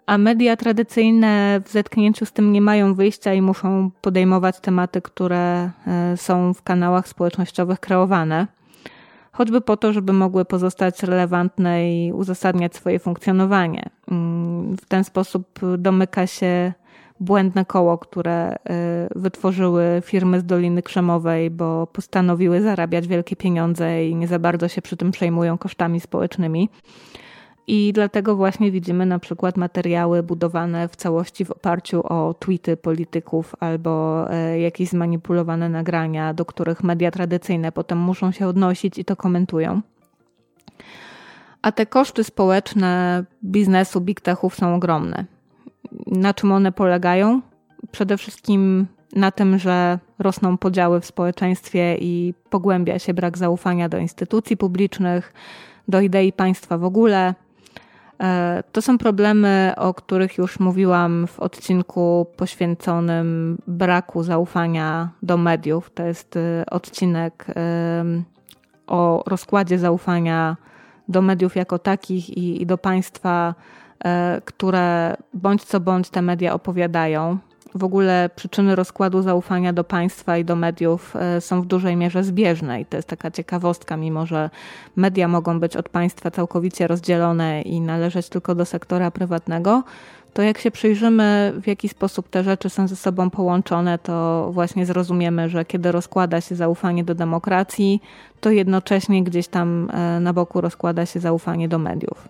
[0.06, 5.70] A media tradycyjne w zetknięciu z tym nie mają wyjścia i muszą podejmować tematy, które
[6.16, 8.46] są w kanałach społecznościowych kreowane
[9.36, 13.90] choćby po to, żeby mogły pozostać relevantne i uzasadniać swoje funkcjonowanie.
[14.10, 16.72] Mm, w ten sposób domyka się
[17.20, 18.56] błędne koło, które y,
[19.16, 24.82] wytworzyły firmy z Doliny Krzemowej, bo postanowiły zarabiać wielkie pieniądze i nie za bardzo się
[24.82, 26.68] przy tym przejmują kosztami społecznymi.
[27.66, 33.54] I dlatego właśnie widzimy na przykład materiały budowane w całości w oparciu o tweety polityków
[33.60, 39.16] albo e, jakieś zmanipulowane nagrania, do których media tradycyjne potem muszą się odnosić i to
[39.16, 39.80] komentują.
[41.62, 45.24] A te koszty społeczne biznesu big techów są ogromne.
[46.06, 47.40] Na czym one polegają?
[47.90, 53.98] Przede wszystkim na tym, że rosną podziały w społeczeństwie i pogłębia się brak zaufania do
[53.98, 55.32] instytucji publicznych,
[55.88, 57.34] do idei państwa w ogóle.
[58.20, 65.90] E, to są problemy, o których już mówiłam w odcinku poświęconym braku zaufania do mediów.
[65.94, 67.46] To jest e, odcinek
[68.86, 70.56] o rozkładzie zaufania
[71.08, 73.54] do mediów jako takich i, do państwa,
[74.04, 77.38] e, które bądź co bądź te media opowiadają.
[77.76, 82.24] W ogóle przyczyny rozkładu zaufania do państwa i do mediów e, są w dużej mierze
[82.24, 84.50] zbieżne i to jest taka ciekawostka, mimo że
[84.96, 89.82] media mogą być od państwa całkowicie rozdzielone i należeć tylko do sektora prywatnego,
[90.32, 94.86] to jak się przyjrzymy, w jaki sposób te rzeczy są ze sobą połączone, to właśnie
[94.86, 98.02] zrozumiemy, że kiedy rozkłada się zaufanie do demokracji,
[98.40, 102.28] to jednocześnie gdzieś tam e, na boku rozkłada się zaufanie do mediów.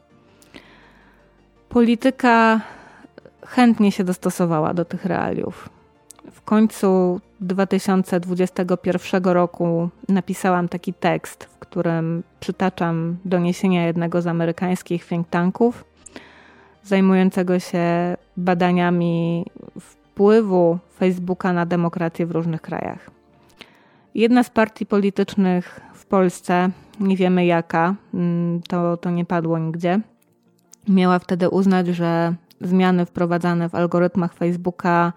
[1.68, 2.60] Polityka
[3.46, 5.68] chętnie się dostosowała do tych realiów.
[6.32, 15.28] W końcu 2021 roku napisałam taki tekst, w którym przytaczam doniesienia jednego z amerykańskich think
[15.28, 15.84] tanków
[16.86, 19.46] zajmującego się badaniami
[19.80, 23.10] wpływu Facebooka na demokrację w różnych krajach.
[24.14, 30.00] Jedna z partii politycznych w Polsce, nie wiemy jaka, mm, to, to nie padło nigdzie,
[30.88, 35.12] miała wtedy uznać, że zmiany wprowadzane w algorytmach Facebooka,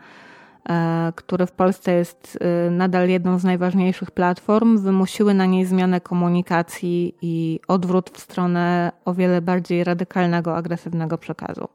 [0.70, 6.02] e, który w Polsce jest e, nadal jedną z najważniejszych platform, wymusiły na niej zmianę
[6.02, 11.68] komunikacji i odwrót w stronę o wiele bardziej radykalnego, agresywnego przekazu.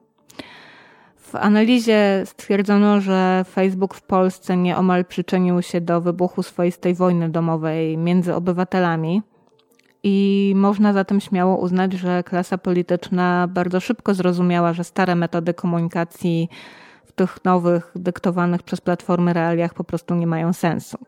[1.17, 7.99] W analizie stwierdzono, że Facebook w Polsce nieomal przyczynił się do wybuchu swoistej wojny domowej
[7.99, 9.23] między obywatelami
[10.07, 16.49] i można zatem śmiało uznać, że klasa polityczna bardzo szybko zrozumiała, że stare metody komunikacji
[17.05, 20.99] w tych nowych, dyktowanych przez platformy realiach po prostu nie mają sensu.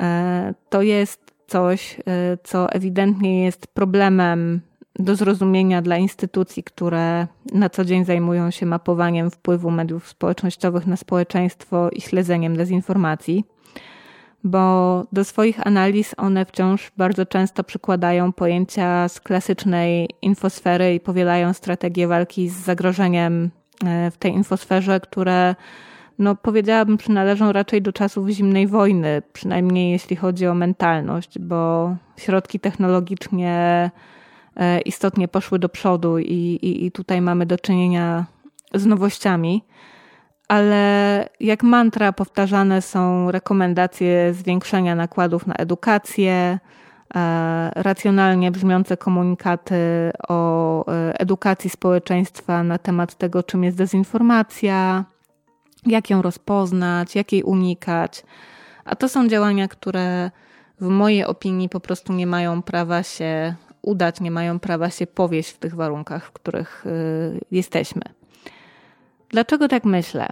[0.00, 2.02] E, to jest coś, e,
[2.44, 4.60] co ewidentnie jest problemem
[4.98, 10.96] do zrozumienia dla instytucji, które na co dzień zajmują się mapowaniem wpływu mediów społecznościowych na
[10.96, 13.44] społeczeństwo i śledzeniem dezinformacji
[14.44, 21.52] bo do swoich analiz one wciąż bardzo często przykładają pojęcia z klasycznej infosfery i powielają
[21.52, 23.50] strategię walki z zagrożeniem
[23.84, 25.54] e, w tej infosferze, które
[26.18, 32.60] no powiedziałabym przynależą raczej do czasów zimnej wojny, przynajmniej jeśli chodzi o mentalność, bo środki
[32.60, 33.90] technologicznie
[34.56, 38.26] e, istotnie poszły do przodu i, i, i tutaj mamy do czynienia
[38.74, 39.64] z nowościami
[40.48, 46.58] ale jak mantra powtarzane są rekomendacje zwiększenia nakładów na edukację,
[47.14, 55.04] e, racjonalnie brzmiące komunikaty o e, edukacji społeczeństwa na temat tego, czym jest dezinformacja,
[55.86, 58.22] jak ją rozpoznać, jak jej unikać.
[58.84, 60.30] A to są działania, które
[60.80, 65.50] w mojej opinii po prostu nie mają prawa się udać, nie mają prawa się powieść
[65.50, 66.90] w tych warunkach, w których e,
[67.50, 68.02] jesteśmy.
[69.34, 70.28] Dlaczego tak myślę?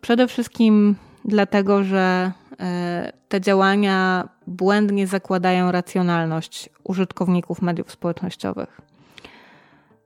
[0.00, 8.80] Przede wszystkim dlatego, że e, te działania błędnie zakładają racjonalność użytkowników mediów społecznościowych.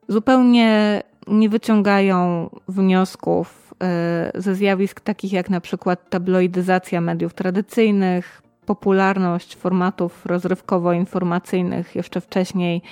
[0.08, 9.56] Zupełnie nie wyciągają wniosków e, ze zjawisk takich jak na przykład tabloidyzacja mediów tradycyjnych, popularność
[9.56, 12.82] formatów rozrywkowo-informacyjnych jeszcze wcześniej,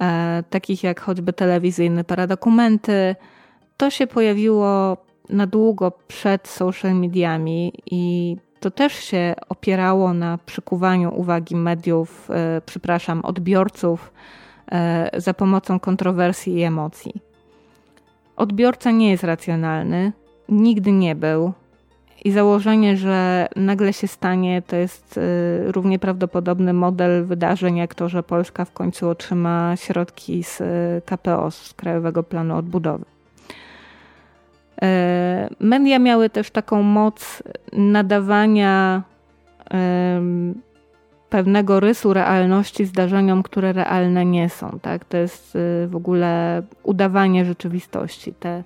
[0.00, 3.16] e, takich jak choćby telewizyjne paradokumenty.
[3.76, 4.96] To się pojawiło
[5.28, 12.60] na długo przed social mediami i to też się opierało na przykuwaniu uwagi mediów, e,
[12.66, 14.12] przepraszam, odbiorców
[14.72, 17.12] e, za pomocą kontrowersji i emocji.
[18.36, 20.12] Odbiorca nie jest racjonalny,
[20.48, 21.52] nigdy nie był.
[22.24, 28.08] I założenie, że nagle się stanie, to jest e, równie prawdopodobny model wydarzeń, jak to,
[28.08, 30.62] że Polska w końcu otrzyma środki z
[31.04, 33.15] KPO, z Krajowego Planu Odbudowy.
[34.82, 39.02] E, media miały też taką moc nadawania
[41.28, 44.78] pewnego rysu realności zdarzeniom, które realne nie są.
[44.82, 45.04] Tak?
[45.04, 48.32] To jest y, w ogóle udawanie rzeczywistości.
[48.32, 48.64] Te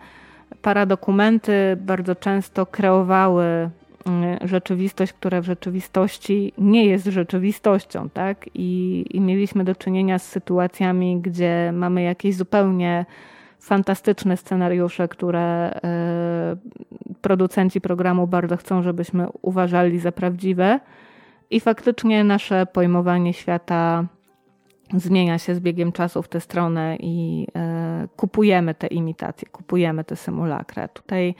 [0.62, 3.70] paradokumenty bardzo często kreowały
[4.06, 8.50] mm, rzeczywistość, która w rzeczywistości nie jest rzeczywistością, tak?
[8.54, 13.06] I, I mieliśmy do czynienia z sytuacjami, gdzie mamy jakieś zupełnie
[13.60, 16.56] fantastyczne scenariusze, które e,
[17.20, 20.80] producenci programu bardzo chcą, żebyśmy uważali za prawdziwe.
[21.50, 24.04] I faktycznie nasze pojmowanie świata
[24.94, 30.16] zmienia się z biegiem czasu w tę stronę i e, kupujemy te imitacje, kupujemy te
[30.16, 30.88] symulakra.
[30.88, 31.34] Tutaj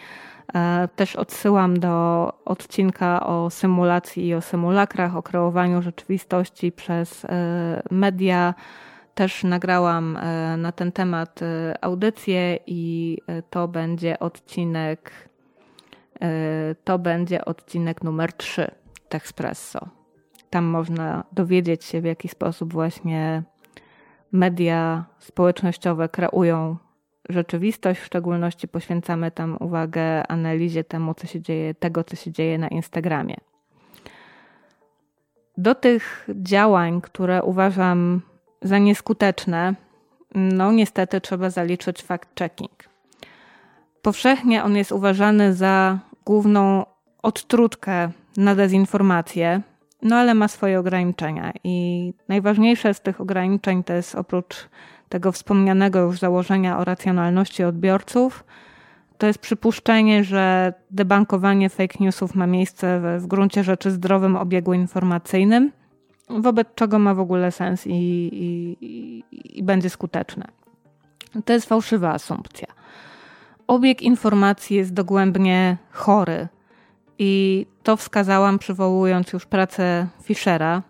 [0.55, 7.27] e, też odsyłam do odcinka o symulacji i o symulakrach, o kreowaniu rzeczywistości przez
[7.91, 8.55] media
[9.15, 15.31] też nagrałam e, na ten temat e, audycję i e, to będzie odcinek
[16.85, 18.71] to będzie odcinek numer 3
[19.09, 19.89] Techspresso.
[20.51, 23.43] Tam można dowiedzieć się, w jaki sposób właśnie
[24.33, 26.77] media społecznościowe kreują
[27.29, 28.01] rzeczywistość.
[28.01, 32.69] W szczególności poświęcamy tam uwagę analizie temu, co się dzieje, tego, co się dzieje na
[32.69, 33.37] Instagramie.
[35.57, 38.23] Do tych działań, które uważam
[38.63, 39.75] za nieskuteczne,
[40.35, 42.89] no niestety trzeba zaliczyć fact-checking.
[44.03, 46.87] Powszechnie on jest uważany za główną
[47.23, 49.61] odtrutkę na dezinformację,
[50.03, 51.53] no ale ma swoje ograniczenia.
[51.65, 54.69] I najważniejsze z tych ograniczeń to jest oprócz
[55.09, 58.45] tego wspomnianego już założenia o racjonalności odbiorców,
[59.19, 64.73] to jest przypuszczenie, że debankowanie fake newsów ma miejsce w, w gruncie rzeczy zdrowym obiegu
[64.73, 65.73] informacyjnym
[66.39, 70.45] wobec czego ma w ogóle sens i, i, i, i będzie skuteczne.
[71.45, 72.67] To jest fałszywa asumpcja.
[73.67, 76.49] Obieg informacji jest dogłębnie chory
[77.19, 80.83] i to wskazałam przywołując już pracę Fischera.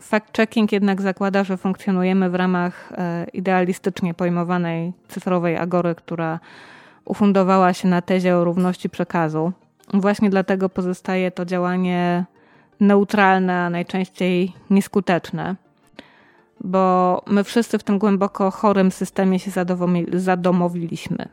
[0.00, 6.40] Fact-checking jednak zakłada, że funkcjonujemy w ramach e, idealistycznie pojmowanej cyfrowej agory, która
[7.04, 9.52] ufundowała się na tezie o równości przekazu.
[9.94, 12.24] Właśnie dlatego pozostaje to działanie
[12.80, 15.56] neutralne, a najczęściej nieskuteczne,
[16.60, 19.50] bo my wszyscy w tym głęboko chorym systemie się
[20.12, 21.28] zadomowiliśmy.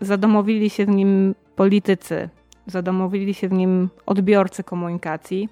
[0.00, 2.28] Zadomowili się w nim politycy,
[2.66, 5.48] zadomowili się w nim odbiorcy komunikacji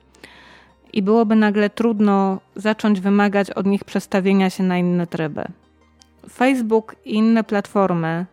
[0.93, 5.45] i byłoby nagle trudno zacząć wymagać od nich przestawienia się na inne tryby.
[6.33, 8.27] Facebook i inne platformy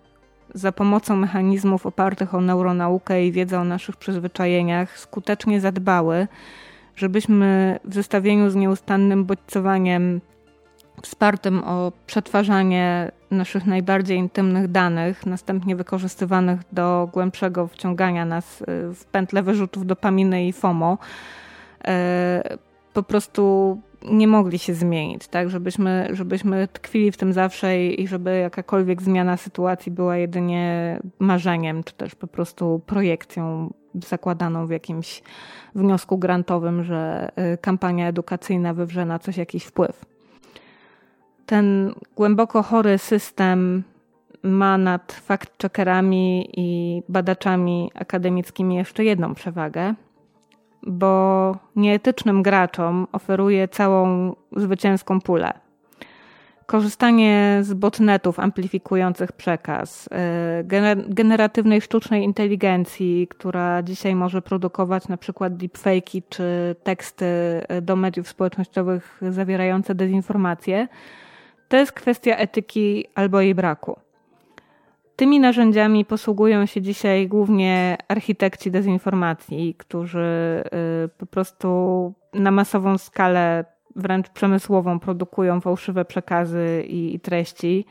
[0.53, 6.27] za pomocą mechanizmów opartych o neuronaukę i wiedzę o naszych przyzwyczajeniach skutecznie zadbały,
[6.95, 10.21] żebyśmy w zestawieniu z nieustannym bodźcowaniem
[11.01, 19.05] wspartym o przetwarzanie naszych najbardziej intymnych danych, następnie wykorzystywanych do głębszego wciągania nas y, w
[19.11, 20.97] pętle wyrzutów dopaminy i FOMO,
[21.81, 21.87] y,
[22.93, 23.81] po prostu
[24.11, 25.49] nie mogli się zmienić, tak?
[25.49, 31.93] Żebyśmy, żebyśmy tkwili w tym zawsze i żeby jakakolwiek zmiana sytuacji była jedynie marzeniem, czy
[31.93, 35.21] też po prostu projekcją zakładaną w jakimś
[35.75, 40.05] wniosku grantowym, że y, kampania edukacyjna wywrze na coś jakiś wpływ.
[41.45, 43.83] Ten głęboko chory system
[44.43, 49.93] ma nad fact-checkerami i badaczami akademickimi jeszcze jedną przewagę,
[50.83, 55.62] bo nieetycznym graczom oferuje całą zwycięską pulę
[56.65, 60.09] korzystanie z botnetów amplifikujących przekaz, y,
[61.07, 67.25] generatywnej sztucznej inteligencji, która dzisiaj może produkować na przykład deepfake'i czy teksty
[67.71, 70.87] y, do mediów społecznościowych zawierające dezinformację,
[71.67, 73.95] to jest kwestia etyki albo jej braku.
[75.15, 80.63] Tymi narzędziami posługują się dzisiaj głównie architekci dezinformacji, którzy
[81.05, 87.85] y, po prostu na masową skalę wręcz przemysłową produkują fałszywe przekazy i, i treści.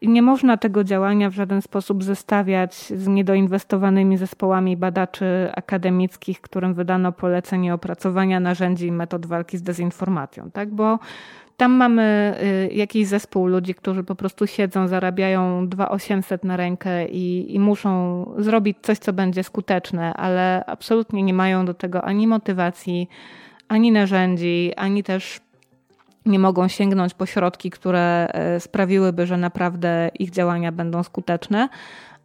[0.00, 6.74] I nie można tego działania w żaden sposób zestawiać z niedoinwestowanymi zespołami badaczy akademickich, którym
[6.74, 10.70] wydano polecenie opracowania narzędzi i metod walki z dezinformacją, tak?
[10.70, 10.98] Bo
[11.56, 12.34] tam mamy
[12.70, 18.24] y, jakiś zespół ludzi, którzy po prostu siedzą, zarabiają 2800 na rękę i, i muszą
[18.38, 23.08] zrobić coś, co będzie skuteczne, ale absolutnie nie mają do tego ani motywacji,
[23.72, 25.40] ani narzędzi, ani też
[26.26, 31.68] nie mogą sięgnąć po środki, które e, sprawiłyby, że naprawdę ich działania będą skuteczne.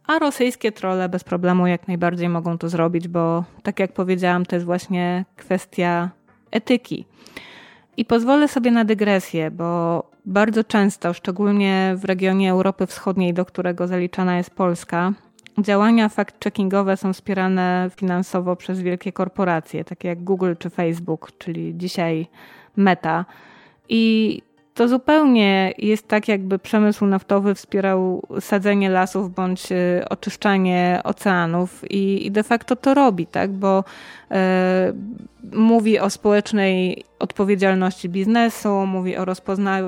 [0.06, 4.56] A rosyjskie trole bez problemu jak najbardziej mogą to zrobić, bo tak jak powiedziałam, to
[4.56, 6.10] jest właśnie kwestia
[6.50, 7.04] etyki.
[7.96, 13.86] I pozwolę sobie na dygresję, bo bardzo często, szczególnie w regionie Europy Wschodniej, do którego
[13.86, 15.12] zaliczana jest Polska,
[15.58, 22.26] Działania fact-checkingowe są wspierane finansowo przez wielkie korporacje, takie jak Google czy Facebook, czyli dzisiaj
[22.76, 23.24] Meta.
[23.88, 24.42] I
[24.74, 32.26] to zupełnie jest tak, jakby przemysł naftowy wspierał sadzenie lasów bądź y, oczyszczanie oceanów i,
[32.26, 33.52] i de facto to robi, tak?
[33.52, 33.84] Bo
[34.30, 34.92] e,
[35.52, 39.80] mówi o społecznej odpowiedzialności biznesu, mówi o, rozpozna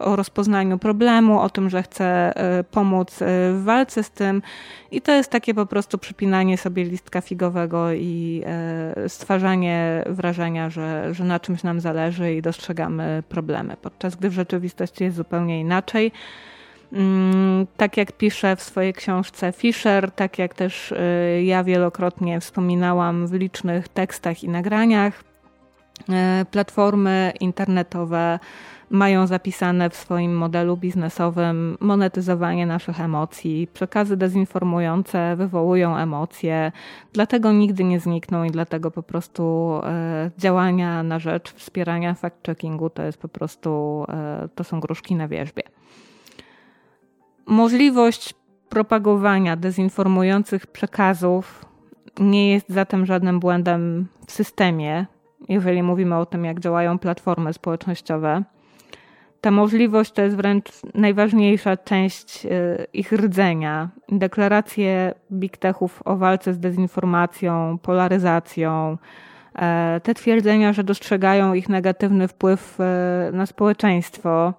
[0.00, 4.42] o, rozpoznaniu problemu, o tym, że chce e, pomóc e, w walce z tym.
[4.90, 11.14] I to jest takie po prostu przypinanie sobie listka figowego i e, stwarzanie wrażenia, że,
[11.14, 16.12] że na czymś nam zależy i dostrzegamy problemy, podczas gdy w rzeczywistości jest zupełnie inaczej.
[16.92, 20.94] Mm, tak jak pisze w swojej książce Fischer, tak jak też
[21.44, 25.27] ja wielokrotnie wspominałam w licznych tekstach i nagraniach,
[26.50, 28.38] platformy internetowe
[28.90, 33.68] mają zapisane w swoim modelu biznesowym monetyzowanie naszych emocji.
[33.72, 36.72] Przekazy dezinformujące wywołują emocje,
[37.12, 39.74] dlatego nigdy nie znikną i dlatego po prostu
[40.26, 44.04] y, działania na rzecz wspierania fact-checkingu to jest po prostu,
[44.54, 45.62] to są gruszki na wierzbie.
[47.46, 48.34] Możliwość
[48.68, 51.64] propagowania dezinformujących przekazów
[52.20, 55.06] nie jest zatem żadnym błędem w systemie,
[55.48, 58.42] jeżeli mówimy o tym, jak działają platformy społecznościowe.
[59.40, 62.48] Ta możliwość to jest wręcz najważniejsza część e,
[62.92, 63.88] ich rdzenia.
[64.08, 68.98] Deklaracje big techów o walce z dezinformacją, polaryzacją,
[69.54, 74.54] e, te twierdzenia, że dostrzegają ich negatywny wpływ e, na społeczeństwo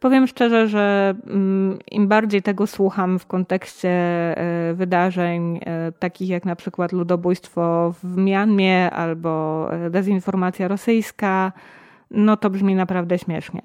[0.00, 6.44] Powiem szczerze, że mm, im bardziej tego słucham w kontekście e, wydarzeń e, takich jak
[6.44, 11.52] na przykład ludobójstwo w Mianmie albo e, dezinformacja rosyjska,
[12.10, 13.60] no to brzmi naprawdę śmiesznie.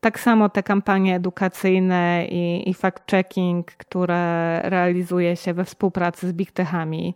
[0.00, 2.26] Tak samo te kampanie edukacyjne
[2.66, 7.14] i, fact-checking, które realizuje się we współpracy z big techami,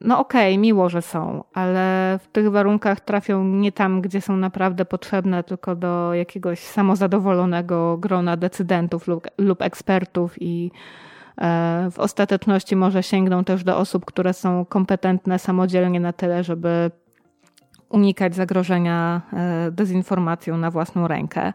[0.00, 4.36] no okej, okay, miło, że są, ale w tych warunkach trafią nie tam, gdzie są
[4.36, 10.70] naprawdę potrzebne, tylko do jakiegoś samozadowolonego grona decydentów lub, lub ekspertów i
[11.38, 16.90] e, w ostateczności może sięgną też do osób, które są kompetentne samodzielnie na tyle, żeby
[17.88, 21.52] unikać zagrożenia e, dezinformacją na własną rękę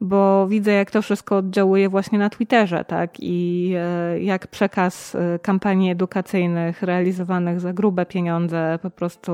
[0.00, 3.10] bo widzę, jak to wszystko oddziałuje właśnie na Twitterze, tak?
[3.18, 9.32] I e, jak przekaz e, kampanii edukacyjnych realizowanych za grube pieniądze po prostu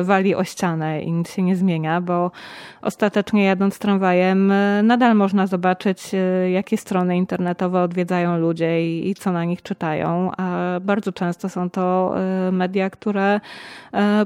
[0.00, 2.30] e, wali o ścianę i nic się nie zmienia, bo
[2.82, 6.10] ostatecznie jadąc tramwajem nadal można zobaczyć,
[6.52, 12.14] jakie strony internetowe odwiedzają ludzie i, co na nich czytają, a bardzo często są to
[12.52, 13.40] media, które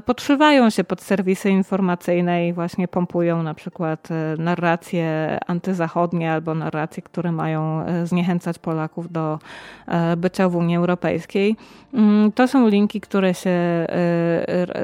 [0.05, 7.03] podszywają się pod serwisy informacyjne i właśnie pompują na przykład narracje anty antyzachodnie albo narracje,
[7.03, 9.39] które mają e, zniechęcać Polaków do
[9.87, 11.55] e, bycia w Unii Europejskiej.
[11.93, 13.87] Mm, to są linki, które się e,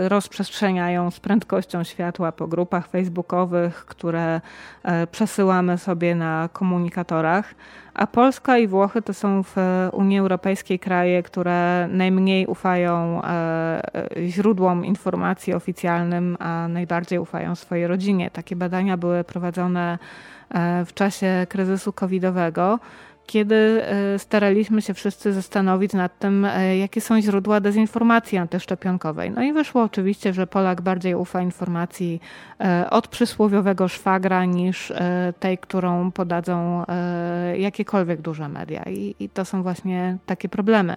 [0.10, 4.42] rozprzestrzeniają z prędkością światła po grupach facebookowych, które
[5.12, 7.56] przesyłamy sobie na komunikatorach.
[7.94, 9.56] A Polska i Włochy to są w
[9.92, 13.22] Unii Europejskiej kraje, które najmniej ufają
[14.28, 18.32] źródłom informacji oficjalnym, a najbardziej ufają swojej rodzinie.
[18.32, 19.98] Takie badania były prowadzone
[20.86, 22.80] w czasie kryzysu covidowego,
[23.26, 29.32] kiedy e, staraliśmy się wszyscy zastanowić nad tym, e, jakie są źródła dezinformacji antyszczepionkowej.
[29.32, 32.22] No i wyszło oczywiście, że Polak bardziej ufa informacji
[32.90, 34.94] od przysłowiowego szwagra niż
[35.40, 36.86] tej, którą podadzą
[37.58, 38.84] jakiekolwiek duże media.
[38.84, 40.96] I, i to są właśnie takie problemy.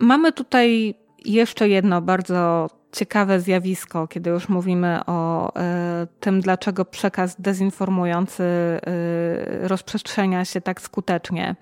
[0.00, 0.94] Mamy tutaj
[1.24, 9.68] jeszcze jedno bardzo ciekawe zjawisko, kiedy już mówimy o e, tym, dlaczego przekaz dezinformujący e,
[9.68, 11.56] rozprzestrzenia się tak skutecznie.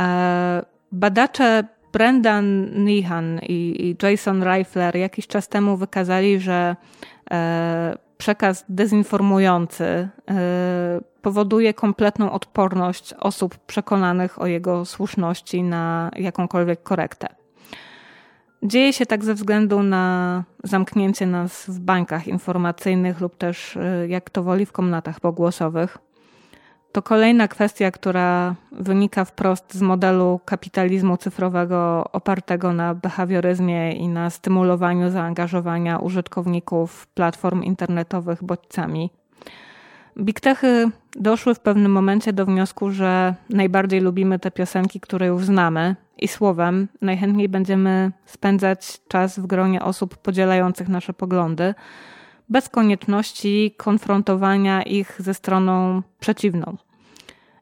[0.00, 6.76] E, badacze Brendan Nihan i Jason Reifler jakiś czas temu wykazali, że
[8.18, 10.08] przekaz dezinformujący
[11.22, 17.43] powoduje kompletną odporność osób przekonanych o jego słuszności na jakąkolwiek korektę.
[18.64, 24.30] Dzieje się tak ze względu na zamknięcie nas w bańkach informacyjnych lub też, y, jak
[24.30, 25.98] to woli, w komnatach pogłosowych.
[26.92, 34.30] To kolejna kwestia, która wynika wprost z modelu kapitalizmu cyfrowego opartego na behawioryzmie i na
[34.30, 39.10] stymulowaniu zaangażowania użytkowników platform internetowych bodźcami.
[40.18, 45.44] Big Techy doszły w pewnym momencie do wniosku, że najbardziej lubimy te piosenki, które już
[45.44, 51.74] znamy, i słowem najchętniej będziemy spędzać czas w gronie osób podzielających nasze poglądy,
[52.48, 56.76] bez konieczności konfrontowania ich ze stroną przeciwną.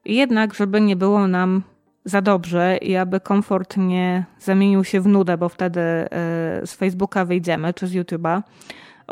[0.05, 1.63] Jednak, żeby nie było nam
[2.05, 6.09] za dobrze i aby komfort nie zamienił się w nudę, bo wtedy y,
[6.67, 8.43] z Facebooka wyjdziemy czy z YouTube'a,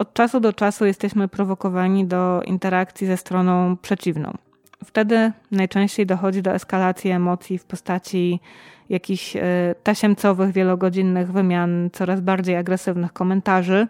[0.01, 4.33] od czasu do czasu jesteśmy prowokowani do interakcji ze stroną przeciwną.
[4.85, 8.41] Wtedy najczęściej dochodzi do eskalacji emocji w postaci
[8.89, 9.41] jakichś e,
[9.83, 13.87] tasiemcowych, wielogodzinnych wymian, coraz bardziej agresywnych komentarzy,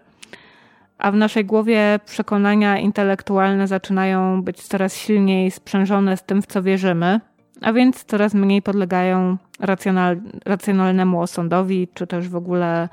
[0.98, 6.62] a w naszej głowie przekonania intelektualne zaczynają być coraz silniej sprzężone z tym, w co
[6.62, 7.20] wierzymy,
[7.60, 12.88] a więc coraz mniej podlegają racjonal, racjonalnemu osądowi, czy też w ogóle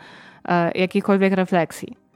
[0.48, 2.07] e, jakiejkolwiek refleksji.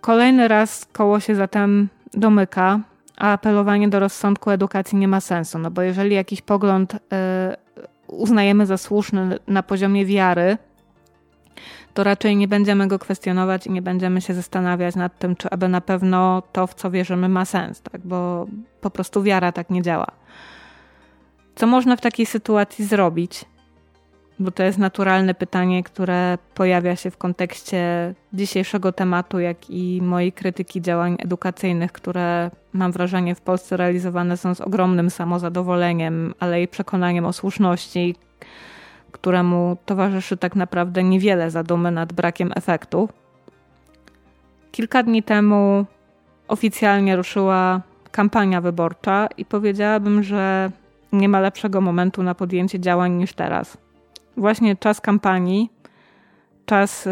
[0.00, 2.80] Kolejny raz koło się zatem domyka,
[3.16, 6.98] a apelowanie do rozsądku edukacji nie ma sensu, no bo jeżeli jakiś pogląd y,
[8.06, 10.58] uznajemy za słuszny na poziomie wiary,
[11.94, 15.68] to raczej nie będziemy go kwestionować i nie będziemy się zastanawiać nad tym, czy aby
[15.68, 18.00] na pewno to, w co wierzymy, ma sens, tak?
[18.04, 18.46] bo
[18.80, 20.06] po prostu wiara tak nie działa.
[21.54, 23.44] Co można w takiej sytuacji zrobić?
[24.40, 30.32] Bo to jest naturalne pytanie, które pojawia się w kontekście dzisiejszego tematu, jak i mojej
[30.32, 36.68] krytyki działań edukacyjnych, które mam wrażenie w Polsce realizowane są z ogromnym samozadowoleniem, ale i
[36.68, 38.14] przekonaniem o słuszności,
[39.12, 43.08] któremu towarzyszy tak naprawdę niewiele zadumy nad brakiem efektu.
[44.72, 45.84] Kilka dni temu
[46.48, 47.80] oficjalnie ruszyła
[48.10, 50.70] kampania wyborcza i powiedziałabym, że
[51.12, 53.89] nie ma lepszego momentu na podjęcie działań niż teraz
[54.36, 55.72] właśnie czas kampanii,
[56.66, 57.10] czas, y,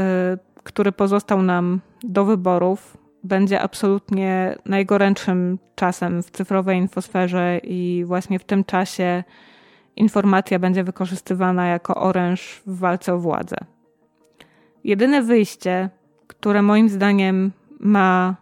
[0.62, 8.44] który pozostał nam do wyborów, będzie absolutnie najgorętszym czasem w cyfrowej infosferze i właśnie w
[8.44, 9.24] tym czasie
[9.96, 13.56] informacja będzie wykorzystywana jako oręż w walce o władzę.
[14.84, 15.90] Jedyne wyjście,
[16.26, 18.36] które moim zdaniem ma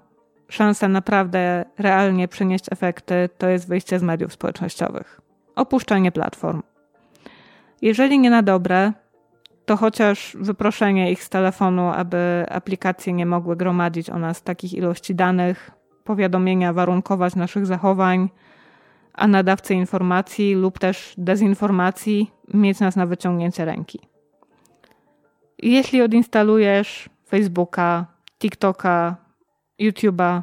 [0.48, 5.20] szansę naprawdę realnie przynieść efekty, to jest wyjście z mediów społecznościowych.
[5.56, 6.62] Opuszczenie platform.
[7.82, 8.92] Jeżeli nie na dobre,
[9.66, 15.14] to chociaż wyproszenie ich z telefonu, aby aplikacje nie mogły gromadzić o nas takich ilości
[15.14, 15.70] danych,
[16.04, 18.28] powiadomienia warunkować naszych zachowań,
[19.12, 24.00] a nadawcy informacji lub też dezinformacji mieć nas na wyciągnięcie ręki.
[25.58, 28.06] Jeśli odinstalujesz Facebooka,
[28.38, 29.16] TikToka,
[29.80, 30.42] YouTube'a,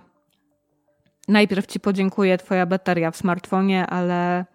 [1.28, 4.46] najpierw ci podziękuję Twoja bateria w smartfonie, ale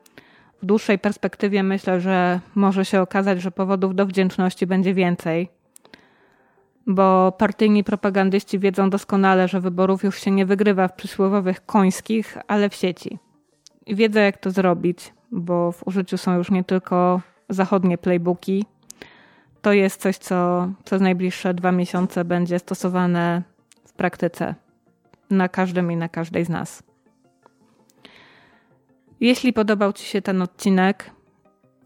[0.63, 5.49] w dłuższej perspektywie myślę, że może się okazać, że powodów do wdzięczności będzie więcej.
[6.87, 12.69] Bo partyjni propagandyści wiedzą doskonale, że wyborów już się nie wygrywa w przysłowiowych końskich, ale
[12.69, 13.19] w sieci.
[13.87, 18.67] I wiedzą, jak to zrobić, bo w użyciu są już nie tylko zachodnie playbooki.
[19.63, 23.43] To jest coś, co przez najbliższe dwa miesiące będzie stosowane
[23.85, 24.55] w praktyce
[25.31, 26.88] na każdym i na każdej z nas.
[29.21, 31.11] Jeśli podobał Ci się ten odcinek,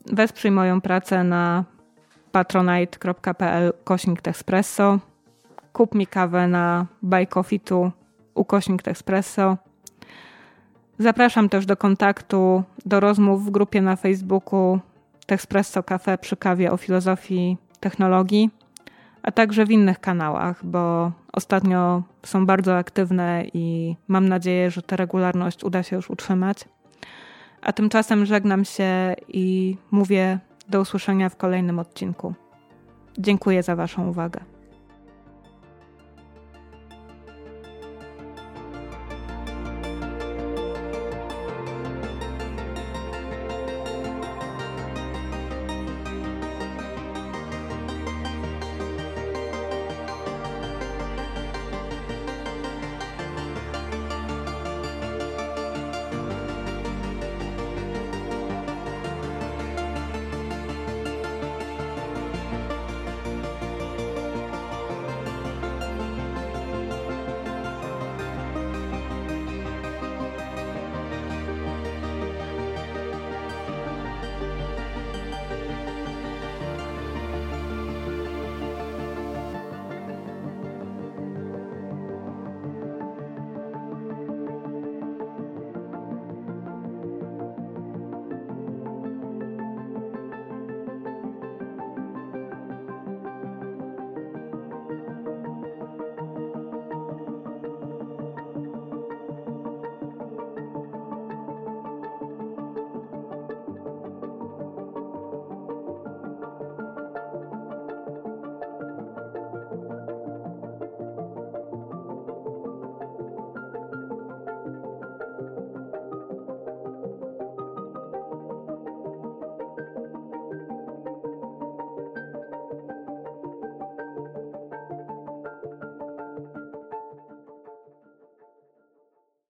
[0.07, 1.65] wesprzyj moją pracę na
[2.33, 4.99] patronite.pl kośnik Espresso.
[5.73, 7.93] Kup mi kawę na bajkofitu
[8.35, 9.57] ukośnik Espresso.
[10.99, 14.81] Zapraszam też do kontaktu, do rozmów w grupie na Facebooku
[15.29, 18.51] Espresso Cafe przy kawie o filozofii technologii,
[19.23, 24.97] a także w innych kanałach, bo ostatnio są bardzo aktywne i mam nadzieję, że tę
[24.97, 26.65] regularność uda się już utrzymać.
[27.63, 30.39] A tymczasem żegnam się i mówię
[30.69, 32.35] do usłyszenia w kolejnym odcinku.
[33.19, 34.41] Dziękuję za Waszą uwagę.